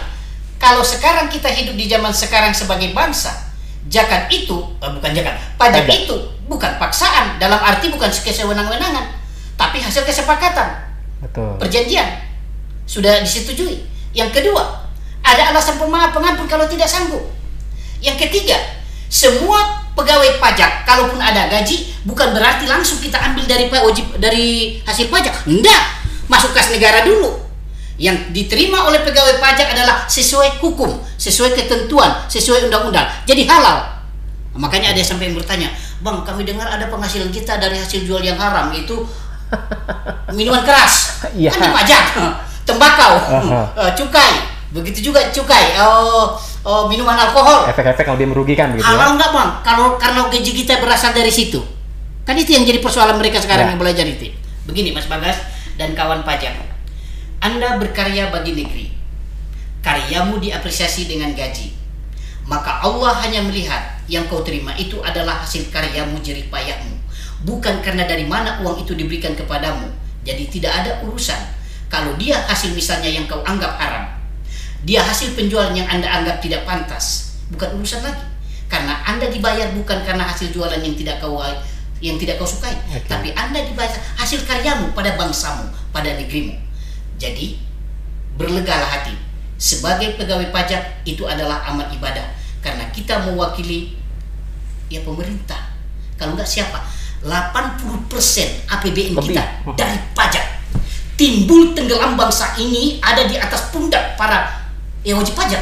kalau 0.57 0.81
sekarang 0.81 1.27
kita 1.27 1.51
hidup 1.51 1.75
di 1.75 1.85
zaman 1.91 2.09
sekarang 2.09 2.55
sebagai 2.55 2.95
bangsa, 2.95 3.51
zakat 3.91 4.31
itu 4.31 4.57
eh, 4.79 4.89
bukan 4.89 5.11
zakat, 5.11 5.35
pajak 5.59 5.83
Pajak. 5.85 5.97
itu 6.07 6.17
bukan 6.47 6.71
paksaan 6.79 7.35
dalam 7.37 7.59
arti 7.59 7.91
bukan 7.91 8.07
kesewenang-wenangan, 8.09 9.05
tapi 9.59 9.83
hasil 9.83 10.07
kesepakatan, 10.07 10.87
Betul. 11.21 11.59
perjanjian 11.59 12.23
sudah 12.87 13.19
disetujui. 13.21 13.83
Yang 14.15 14.39
kedua, 14.41 14.87
ada 15.21 15.51
alasan 15.51 15.75
pemaaf 15.75 16.15
pengampun 16.15 16.47
kalau 16.47 16.63
tidak 16.65 16.87
sanggup. 16.87 17.21
Yang 17.99 18.25
ketiga, 18.25 18.55
semua 19.11 19.86
pegawai 19.97 20.37
pajak 20.37 20.85
kalaupun 20.85 21.17
ada 21.17 21.49
gaji 21.49 21.89
bukan 22.05 22.29
berarti 22.37 22.69
langsung 22.69 23.01
kita 23.01 23.17
ambil 23.17 23.49
dari 23.49 23.65
wajib 23.67 24.05
dari 24.21 24.77
hasil 24.85 25.09
pajak. 25.09 25.49
Enggak, 25.49 25.81
masuk 26.29 26.53
kas 26.53 26.69
negara 26.69 27.01
dulu. 27.01 27.41
Yang 27.97 28.29
diterima 28.29 28.85
oleh 28.85 29.01
pegawai 29.01 29.41
pajak 29.41 29.73
adalah 29.73 30.05
sesuai 30.05 30.61
hukum, 30.61 31.01
sesuai 31.17 31.57
ketentuan, 31.57 32.13
sesuai 32.29 32.69
undang-undang. 32.69 33.09
Jadi 33.25 33.49
halal. 33.49 33.97
Makanya 34.53 34.93
ada 34.93 35.01
yang 35.01 35.09
sampai 35.09 35.29
yang 35.29 35.37
bertanya, 35.37 35.69
Bang, 36.01 36.21
kami 36.25 36.45
dengar 36.45 36.65
ada 36.65 36.89
penghasilan 36.89 37.29
kita 37.33 37.57
dari 37.57 37.77
hasil 37.77 38.05
jual 38.05 38.21
yang 38.21 38.37
haram 38.37 38.69
itu 38.73 39.01
minuman 40.37 40.61
keras, 40.65 41.21
Iya. 41.33 41.53
kan 41.53 41.69
dipajak, 41.69 42.03
tembakau, 42.69 43.13
eh, 43.77 43.91
cukai, 43.93 44.33
begitu 44.71 45.11
juga 45.11 45.31
cukai, 45.31 45.79
oh, 45.79 46.35
oh, 46.67 46.83
minuman 46.91 47.15
alkohol. 47.15 47.67
Efek-efek 47.71 48.03
yang 48.03 48.15
lebih 48.19 48.29
merugikan 48.35 48.67
begitu 48.75 48.83
ya. 48.83 48.91
Halal 48.93 49.15
nggak 49.15 49.29
bang? 49.31 49.49
Kalau 49.63 49.87
karena 49.95 50.21
gaji 50.27 50.51
kita 50.51 50.83
berasal 50.83 51.15
dari 51.15 51.31
situ, 51.31 51.63
kan 52.27 52.35
itu 52.35 52.51
yang 52.51 52.67
jadi 52.67 52.83
persoalan 52.83 53.15
mereka 53.15 53.39
sekarang 53.39 53.67
Ya. 53.67 53.71
yang 53.75 53.79
belajar 53.79 54.03
itu. 54.03 54.27
Begini 54.67 54.91
Mas 54.91 55.07
Bagas 55.07 55.39
dan 55.79 55.95
kawan 55.95 56.27
pajak, 56.27 56.51
Anda 57.39 57.79
berkarya 57.79 58.27
bagi 58.27 58.51
negeri, 58.59 58.91
karyamu 59.79 60.43
diapresiasi 60.43 61.07
dengan 61.07 61.31
gaji, 61.31 61.71
maka 62.43 62.83
Allah 62.83 63.15
hanya 63.23 63.47
melihat 63.47 64.03
yang 64.11 64.27
kau 64.27 64.43
terima 64.43 64.75
itu 64.75 64.99
adalah 64.99 65.39
hasil 65.39 65.71
karyamu 65.71 66.19
jerih 66.19 66.51
payahmu, 66.51 66.99
bukan 67.47 67.79
karena 67.79 68.03
dari 68.03 68.27
mana 68.27 68.59
uang 68.59 68.83
itu 68.83 68.91
diberikan 68.91 69.31
kepadamu. 69.31 69.87
Jadi 70.27 70.51
tidak 70.51 70.83
ada 70.83 70.91
urusan 71.07 71.39
kalau 71.87 72.11
dia 72.19 72.35
hasil 72.43 72.75
misalnya 72.75 73.07
yang 73.07 73.23
kau 73.31 73.39
anggap 73.47 73.79
haram, 73.79 74.16
dia 74.85 75.01
hasil 75.01 75.33
penjualan 75.33 75.73
yang 75.73 75.87
Anda 75.89 76.05
anggap 76.21 76.43
tidak 76.43 76.67
pantas, 76.67 77.37
bukan 77.49 77.77
urusan 77.81 78.03
lagi. 78.05 78.23
Karena 78.67 78.99
Anda 79.07 79.31
dibayar 79.31 79.71
bukan 79.71 80.03
karena 80.03 80.27
hasil 80.27 80.51
jualan 80.51 80.83
yang 80.83 80.95
tidak 80.97 81.23
kau 81.23 81.39
yang 81.97 82.19
tidak 82.21 82.37
kau 82.37 82.45
sukai, 82.45 82.77
Oke. 82.93 83.09
tapi 83.09 83.33
Anda 83.33 83.65
dibayar 83.65 83.97
hasil 84.21 84.45
karyamu 84.45 84.93
pada 84.93 85.17
bangsamu, 85.17 85.65
pada 85.89 86.13
negerimu. 86.13 86.53
Jadi 87.17 87.57
berlegalah 88.37 89.01
hati. 89.01 89.17
Sebagai 89.57 90.13
pegawai 90.21 90.53
pajak 90.53 91.01
itu 91.09 91.25
adalah 91.25 91.65
amat 91.73 91.89
ibadah 91.97 92.29
karena 92.61 92.85
kita 92.93 93.25
mewakili 93.25 93.97
ya 94.93 95.01
pemerintah. 95.01 95.73
Kalau 96.21 96.37
enggak 96.37 96.45
siapa? 96.45 96.77
80% 97.25 98.69
APBN 98.69 99.17
Lebih. 99.17 99.33
kita 99.33 99.43
dari 99.73 99.97
pajak. 100.13 100.45
Timbul 101.17 101.73
tenggelam 101.73 102.13
bangsa 102.13 102.53
ini 102.61 103.01
ada 103.01 103.25
di 103.25 103.33
atas 103.41 103.73
pundak 103.73 104.13
para 104.13 104.66
yang 105.03 105.21
wajib 105.21 105.37
pajak. 105.37 105.61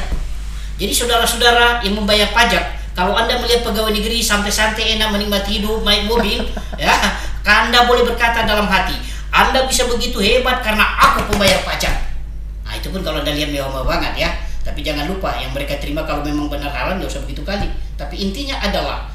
Jadi 0.75 0.91
saudara-saudara 0.91 1.79
yang 1.87 1.95
membayar 1.95 2.27
pajak, 2.35 2.75
kalau 2.95 3.15
Anda 3.15 3.39
melihat 3.39 3.63
pegawai 3.63 3.91
negeri 3.91 4.23
santai-santai 4.23 4.99
enak 4.99 5.11
menikmati 5.11 5.59
hidup, 5.59 5.83
naik 5.83 6.07
mobil, 6.07 6.43
ya, 6.81 6.91
Anda 7.43 7.87
boleh 7.87 8.07
berkata 8.07 8.43
dalam 8.43 8.67
hati, 8.67 8.95
Anda 9.31 9.67
bisa 9.67 9.87
begitu 9.87 10.19
hebat 10.19 10.63
karena 10.63 10.83
aku 10.83 11.31
pembayar 11.31 11.59
pajak. 11.63 11.91
Nah, 12.63 12.73
itu 12.75 12.87
pun 12.91 13.03
kalau 13.03 13.23
Anda 13.23 13.35
lihat 13.35 13.51
mewah-mewah 13.51 13.87
banget 13.87 14.13
ya. 14.27 14.29
Tapi 14.65 14.81
jangan 14.81 15.05
lupa 15.05 15.29
yang 15.37 15.53
mereka 15.53 15.77
terima 15.77 16.01
kalau 16.09 16.25
memang 16.25 16.49
benar 16.49 16.73
halal 16.73 16.97
nggak 16.97 17.05
usah 17.05 17.21
begitu 17.21 17.45
kali. 17.45 17.69
Tapi 17.95 18.17
intinya 18.17 18.57
adalah 18.57 19.05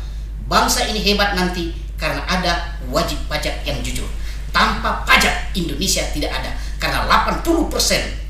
bangsa 0.46 0.86
ini 0.86 1.02
hebat 1.02 1.34
nanti 1.34 1.74
karena 1.98 2.22
ada 2.30 2.78
wajib 2.88 3.18
pajak 3.26 3.66
yang 3.66 3.76
jujur. 3.82 4.06
Tanpa 4.54 5.02
pajak 5.02 5.50
Indonesia 5.58 6.06
tidak 6.14 6.30
ada 6.30 6.54
karena 6.78 7.02
80% 7.06 7.42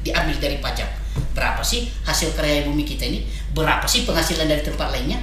diambil 0.02 0.36
dari 0.40 0.56
pajak. 0.58 0.99
Berapa 1.34 1.62
sih 1.62 1.90
hasil 2.06 2.34
karya 2.34 2.66
bumi 2.66 2.82
kita 2.82 3.06
ini? 3.06 3.26
Berapa 3.54 3.86
sih 3.86 4.06
penghasilan 4.06 4.46
dari 4.46 4.62
tempat 4.62 4.90
lainnya? 4.90 5.18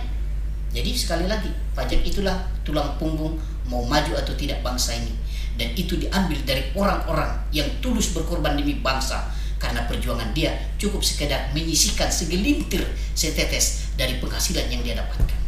Jadi 0.71 0.91
sekali 0.93 1.25
lagi, 1.25 1.49
pajak 1.73 2.03
itulah 2.03 2.37
tulang 2.61 2.95
punggung 2.99 3.39
mau 3.67 3.83
maju 3.83 4.13
atau 4.15 4.35
tidak 4.35 4.63
bangsa 4.63 4.95
ini. 4.95 5.13
Dan 5.57 5.73
itu 5.73 5.97
diambil 5.97 6.37
dari 6.45 6.69
orang-orang 6.77 7.33
yang 7.49 7.65
tulus 7.81 8.13
berkorban 8.13 8.55
demi 8.59 8.77
bangsa. 8.77 9.31
Karena 9.57 9.89
perjuangan 9.89 10.37
dia 10.37 10.53
cukup 10.77 11.01
sekedar 11.01 11.49
menyisikan 11.49 12.13
segelintir 12.13 12.85
setetes 13.17 13.89
dari 13.97 14.21
penghasilan 14.21 14.69
yang 14.69 14.85
dia 14.85 14.93
dapatkan. 14.93 15.39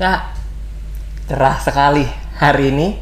Ya, 0.00 0.32
cerah 1.28 1.60
sekali 1.60 2.08
hari 2.40 2.72
ini 2.72 2.96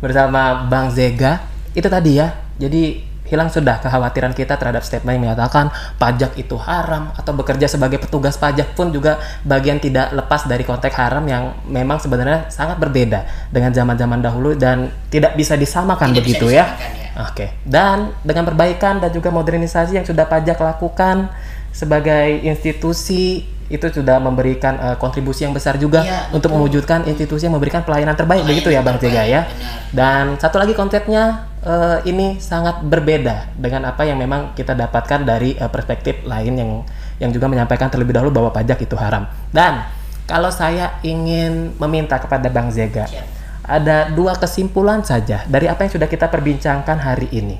bersama 0.00 0.64
Bang 0.72 0.88
Zega. 0.88 1.44
Itu 1.76 1.92
tadi 1.92 2.16
ya. 2.16 2.32
Jadi 2.56 3.07
hilang 3.28 3.52
sudah 3.52 3.80
kekhawatiran 3.80 4.32
kita 4.32 4.56
terhadap 4.56 4.80
statement 4.80 5.20
yang 5.20 5.24
menyatakan 5.30 5.68
pajak 6.00 6.34
itu 6.40 6.56
haram 6.56 7.12
atau 7.14 7.32
bekerja 7.36 7.68
sebagai 7.68 8.00
petugas 8.00 8.40
pajak 8.40 8.72
pun 8.72 8.88
juga 8.88 9.20
bagian 9.44 9.78
tidak 9.78 10.12
lepas 10.16 10.48
dari 10.48 10.64
konteks 10.64 10.96
haram 10.96 11.24
yang 11.28 11.54
memang 11.68 12.00
sebenarnya 12.00 12.48
sangat 12.48 12.80
berbeda 12.80 13.52
dengan 13.52 13.70
zaman-zaman 13.72 14.24
dahulu 14.24 14.56
dan 14.56 14.88
tidak 15.12 15.36
bisa 15.36 15.54
disamakan 15.54 16.12
Tidak 16.12 16.24
bisa 16.24 16.24
begitu 16.24 16.46
ya. 16.52 16.64
disamakan, 16.64 16.92
ya. 16.96 17.08
Oke. 17.28 17.46
Dan 17.66 17.96
dengan 18.22 18.44
perbaikan 18.46 19.02
dan 19.02 19.10
juga 19.12 19.28
modernisasi 19.34 19.98
yang 19.98 20.06
sudah 20.06 20.24
pajak 20.24 20.56
lakukan 20.56 21.28
sebagai 21.74 22.42
institusi 22.42 23.57
itu 23.68 23.84
sudah 23.92 24.16
memberikan 24.16 24.74
eh, 24.80 24.96
kontribusi 24.96 25.44
yang 25.44 25.52
besar 25.52 25.76
juga 25.76 26.00
Iya, 26.00 26.32
untuk 26.32 26.48
betul. 26.52 26.60
mewujudkan 26.64 27.04
institusi 27.04 27.44
yang 27.44 27.54
memberikan 27.54 27.84
pelayanan 27.84 28.16
terbaik 28.16 28.42
Pelayanan 28.42 28.56
begitu 28.64 28.68
ya 28.72 28.80
Bang 28.80 28.96
Jega 28.96 29.22
ya. 29.24 29.40
benar. 29.44 29.44
Dan 29.92 30.24
satu 30.40 30.56
lagi 30.56 30.72
konsepnya 30.72 31.46
eh, 31.60 31.98
ini 32.08 32.40
sangat 32.40 32.80
berbeda 32.80 33.52
dengan 33.54 33.92
apa 33.92 34.08
yang 34.08 34.16
memang 34.16 34.56
kita 34.56 34.72
dapatkan 34.72 35.20
dari 35.22 35.52
eh, 35.52 35.68
perspektif 35.68 36.24
lain 36.24 36.52
yang 36.56 36.70
yang 37.18 37.30
juga 37.30 37.46
menyampaikan 37.46 37.92
terlebih 37.92 38.16
dahulu 38.16 38.30
bahwa 38.32 38.50
pajak 38.50 38.78
itu 38.80 38.96
haram. 38.96 39.28
Dan 39.52 39.84
kalau 40.24 40.48
saya 40.48 40.96
ingin 41.02 41.72
meminta 41.76 42.16
kepada 42.16 42.48
Bang 42.48 42.68
Zega 42.68 43.04
Siap. 43.04 43.24
ada 43.64 44.08
dua 44.12 44.32
kesimpulan 44.32 45.04
saja 45.04 45.44
dari 45.44 45.68
apa 45.68 45.84
yang 45.84 45.92
sudah 45.92 46.08
kita 46.08 46.28
perbincangkan 46.28 46.96
hari 46.96 47.28
ini. 47.32 47.56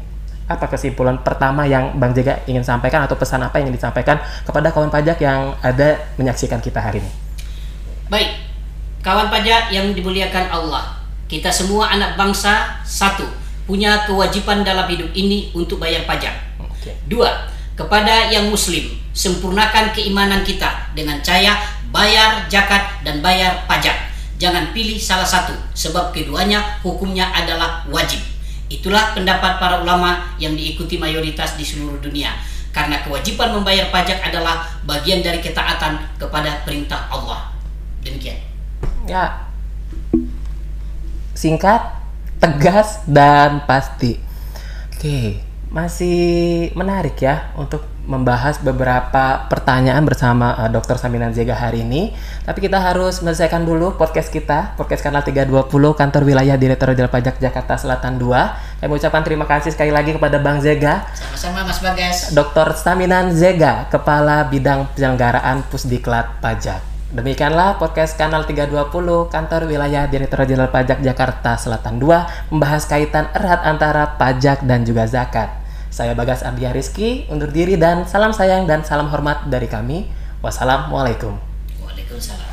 Apa 0.49 0.65
kesimpulan 0.65 1.21
pertama 1.21 1.69
yang 1.69 1.93
Bang 2.01 2.17
Jega 2.17 2.41
ingin 2.49 2.65
sampaikan 2.65 3.05
atau 3.05 3.21
pesan 3.21 3.45
apa 3.45 3.61
yang 3.61 3.69
ingin 3.69 3.77
disampaikan 3.77 4.17
kepada 4.49 4.73
kawan 4.73 4.89
pajak 4.89 5.21
yang 5.21 5.53
ada 5.61 6.01
menyaksikan 6.17 6.59
kita 6.65 6.81
hari 6.81 7.05
ini? 7.05 7.11
Baik, 8.09 8.41
kawan 9.05 9.29
pajak 9.29 9.69
yang 9.69 9.93
dimuliakan 9.93 10.49
Allah, 10.49 11.05
kita 11.29 11.53
semua 11.53 11.93
anak 11.93 12.17
bangsa 12.17 12.81
satu 12.89 13.29
punya 13.69 14.09
kewajiban 14.09 14.65
dalam 14.65 14.89
hidup 14.89 15.13
ini 15.13 15.53
untuk 15.53 15.77
bayar 15.77 16.09
pajak. 16.09 16.33
Oke. 16.57 16.97
Dua, 17.05 17.29
kepada 17.77 18.33
yang 18.33 18.49
muslim, 18.49 18.97
sempurnakan 19.13 19.93
keimanan 19.93 20.41
kita 20.41 20.89
dengan 20.97 21.21
cara 21.21 21.61
bayar 21.93 22.49
zakat 22.49 23.05
dan 23.05 23.21
bayar 23.21 23.69
pajak. 23.69 24.09
Jangan 24.41 24.73
pilih 24.73 24.97
salah 24.97 25.29
satu, 25.29 25.53
sebab 25.77 26.17
keduanya 26.17 26.81
hukumnya 26.81 27.29
adalah 27.37 27.85
wajib. 27.93 28.25
Itulah 28.69 29.17
pendapat 29.17 29.57
para 29.57 29.81
ulama 29.81 30.37
yang 30.37 30.53
diikuti 30.53 31.01
mayoritas 31.01 31.57
di 31.57 31.65
seluruh 31.65 31.99
dunia. 32.01 32.37
Karena 32.69 33.01
kewajiban 33.01 33.57
membayar 33.57 33.89
pajak 33.89 34.21
adalah 34.23 34.69
bagian 34.85 35.25
dari 35.25 35.41
ketaatan 35.41 36.21
kepada 36.21 36.63
perintah 36.63 37.09
Allah. 37.09 37.51
Demikian. 38.05 38.39
Ya, 39.09 39.49
singkat, 41.39 41.81
tegas, 42.43 43.07
dan 43.07 43.63
pasti. 43.65 44.19
Oke, 44.91 45.39
masih 45.71 46.69
menarik 46.75 47.15
ya 47.23 47.55
untuk 47.55 47.87
membahas 48.09 48.57
beberapa 48.65 49.45
pertanyaan 49.53 50.01
bersama 50.09 50.57
uh, 50.57 50.73
Dr. 50.73 50.97
Saminan 50.97 51.37
Zega 51.37 51.53
hari 51.53 51.85
ini. 51.85 52.17
Tapi 52.49 52.65
kita 52.65 52.81
harus 52.81 53.21
menyelesaikan 53.21 53.69
dulu 53.69 54.01
podcast 54.01 54.33
kita, 54.33 54.73
podcast 54.81 55.05
kanal 55.05 55.21
320 55.21 55.69
Kantor 55.93 56.23
Wilayah 56.25 56.57
Direktur 56.57 56.89
Jenderal 56.97 57.13
Pajak 57.13 57.37
Jakarta 57.37 57.77
Selatan 57.77 58.17
2. 58.17 58.81
Saya 58.81 58.89
mengucapkan 58.89 59.21
terima 59.21 59.45
kasih 59.45 59.77
sekali 59.77 59.93
lagi 59.93 60.17
kepada 60.17 60.41
Bang 60.41 60.65
Zega, 60.65 61.05
Sama-sama 61.13 61.69
Mas 61.69 61.85
Bagas. 61.85 62.33
Dr. 62.33 62.73
Saminan 62.73 63.37
Zega, 63.37 63.93
Kepala 63.93 64.49
Bidang 64.49 64.89
Penyelenggaraan 64.97 65.69
Pusdiklat 65.69 66.41
Pajak. 66.41 66.81
Demikianlah 67.09 67.81
podcast 67.81 68.21
Kanal 68.21 68.45
320 68.45 69.33
Kantor 69.33 69.65
Wilayah 69.65 70.09
Direktur 70.09 70.45
Jenderal 70.45 70.69
Pajak 70.73 71.01
Jakarta 71.01 71.57
Selatan 71.57 71.97
2 72.01 72.53
membahas 72.53 72.85
kaitan 72.85 73.33
erat 73.33 73.65
antara 73.65 74.17
pajak 74.21 74.65
dan 74.65 74.85
juga 74.85 75.09
zakat. 75.09 75.58
Saya 75.89 76.13
Bagas 76.13 76.45
Ardia 76.45 76.71
Rizky, 76.71 77.25
undur 77.33 77.49
diri 77.49 77.81
dan 77.81 78.05
salam 78.05 78.37
sayang 78.37 78.69
dan 78.69 78.85
salam 78.85 79.09
hormat 79.09 79.49
dari 79.49 79.67
kami. 79.67 80.09
Wassalamualaikum. 80.45 81.35
Waalaikumsalam. 81.83 82.47